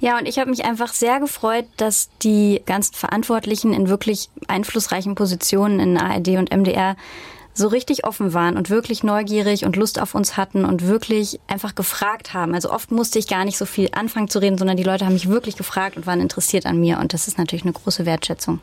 Ja, 0.00 0.18
und 0.18 0.26
ich 0.28 0.38
habe 0.38 0.50
mich 0.50 0.64
einfach 0.64 0.92
sehr 0.92 1.20
gefreut, 1.20 1.64
dass 1.76 2.10
die 2.22 2.60
ganzen 2.66 2.94
Verantwortlichen 2.94 3.72
in 3.72 3.88
wirklich 3.88 4.28
einflussreichen 4.48 5.14
Positionen 5.14 5.80
in 5.80 5.96
ARD 5.96 6.28
und 6.36 6.54
MDR 6.54 6.96
so 7.54 7.68
richtig 7.68 8.06
offen 8.06 8.32
waren 8.32 8.56
und 8.56 8.70
wirklich 8.70 9.02
neugierig 9.02 9.64
und 9.64 9.76
Lust 9.76 10.00
auf 10.00 10.14
uns 10.14 10.36
hatten 10.36 10.64
und 10.64 10.86
wirklich 10.86 11.38
einfach 11.46 11.74
gefragt 11.74 12.32
haben. 12.32 12.54
Also 12.54 12.70
oft 12.70 12.90
musste 12.90 13.18
ich 13.18 13.28
gar 13.28 13.44
nicht 13.44 13.58
so 13.58 13.66
viel 13.66 13.90
anfangen 13.92 14.28
zu 14.28 14.38
reden, 14.38 14.58
sondern 14.58 14.76
die 14.76 14.82
Leute 14.82 15.04
haben 15.04 15.12
mich 15.12 15.28
wirklich 15.28 15.56
gefragt 15.56 15.96
und 15.96 16.06
waren 16.06 16.20
interessiert 16.20 16.66
an 16.66 16.80
mir 16.80 16.98
und 16.98 17.12
das 17.12 17.28
ist 17.28 17.38
natürlich 17.38 17.64
eine 17.64 17.72
große 17.72 18.06
Wertschätzung. 18.06 18.60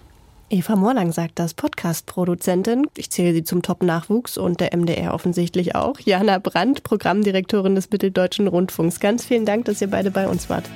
Eva 0.52 0.76
Morlang 0.76 1.12
sagt 1.12 1.38
das, 1.38 1.54
Podcast-Produzentin. 1.54 2.88
Ich 2.98 3.12
zähle 3.12 3.36
sie 3.36 3.44
zum 3.44 3.62
Top-Nachwuchs 3.62 4.40
und 4.40 4.60
der 4.60 4.76
MDR 4.76 5.14
offensichtlich 5.14 5.76
auch. 5.76 6.00
Jana 6.00 6.40
Brandt, 6.40 6.82
Programmdirektorin 6.82 7.76
des 7.76 7.92
Mitteldeutschen 7.92 8.48
Rundfunks. 8.48 9.00
Ganz 9.00 9.24
vielen 9.24 9.46
Dank, 9.46 9.66
dass 9.66 9.80
ihr 9.80 9.92
beide 9.92 10.10
bei 10.10 10.28
uns 10.28 10.50
wart. 10.50 10.68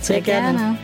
Sehr, 0.00 0.16
Sehr 0.16 0.20
gerne. 0.20 0.58
gerne. 0.58 0.78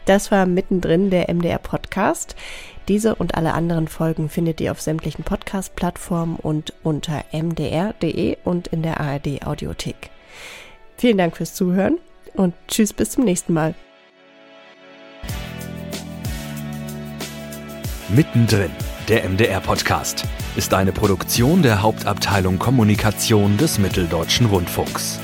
Das 0.04 0.30
war 0.30 0.46
mittendrin 0.46 1.10
der 1.10 1.32
MDR 1.32 1.58
Podcast. 1.58 2.36
Diese 2.88 3.14
und 3.14 3.34
alle 3.34 3.54
anderen 3.54 3.88
Folgen 3.88 4.28
findet 4.28 4.60
ihr 4.60 4.70
auf 4.70 4.80
sämtlichen 4.80 5.24
Podcast-Plattformen 5.24 6.36
und 6.36 6.74
unter 6.82 7.24
mdr.de 7.32 8.36
und 8.44 8.68
in 8.68 8.82
der 8.82 9.00
ARD 9.00 9.46
Audiothek. 9.46 10.10
Vielen 10.98 11.18
Dank 11.18 11.36
fürs 11.36 11.54
Zuhören 11.54 11.98
und 12.34 12.54
tschüss 12.68 12.92
bis 12.92 13.12
zum 13.12 13.24
nächsten 13.24 13.54
Mal. 13.54 13.74
Mittendrin, 18.10 18.70
der 19.08 19.28
MDR-Podcast, 19.28 20.26
ist 20.56 20.74
eine 20.74 20.92
Produktion 20.92 21.62
der 21.62 21.80
Hauptabteilung 21.80 22.58
Kommunikation 22.58 23.56
des 23.56 23.78
Mitteldeutschen 23.78 24.46
Rundfunks. 24.46 25.18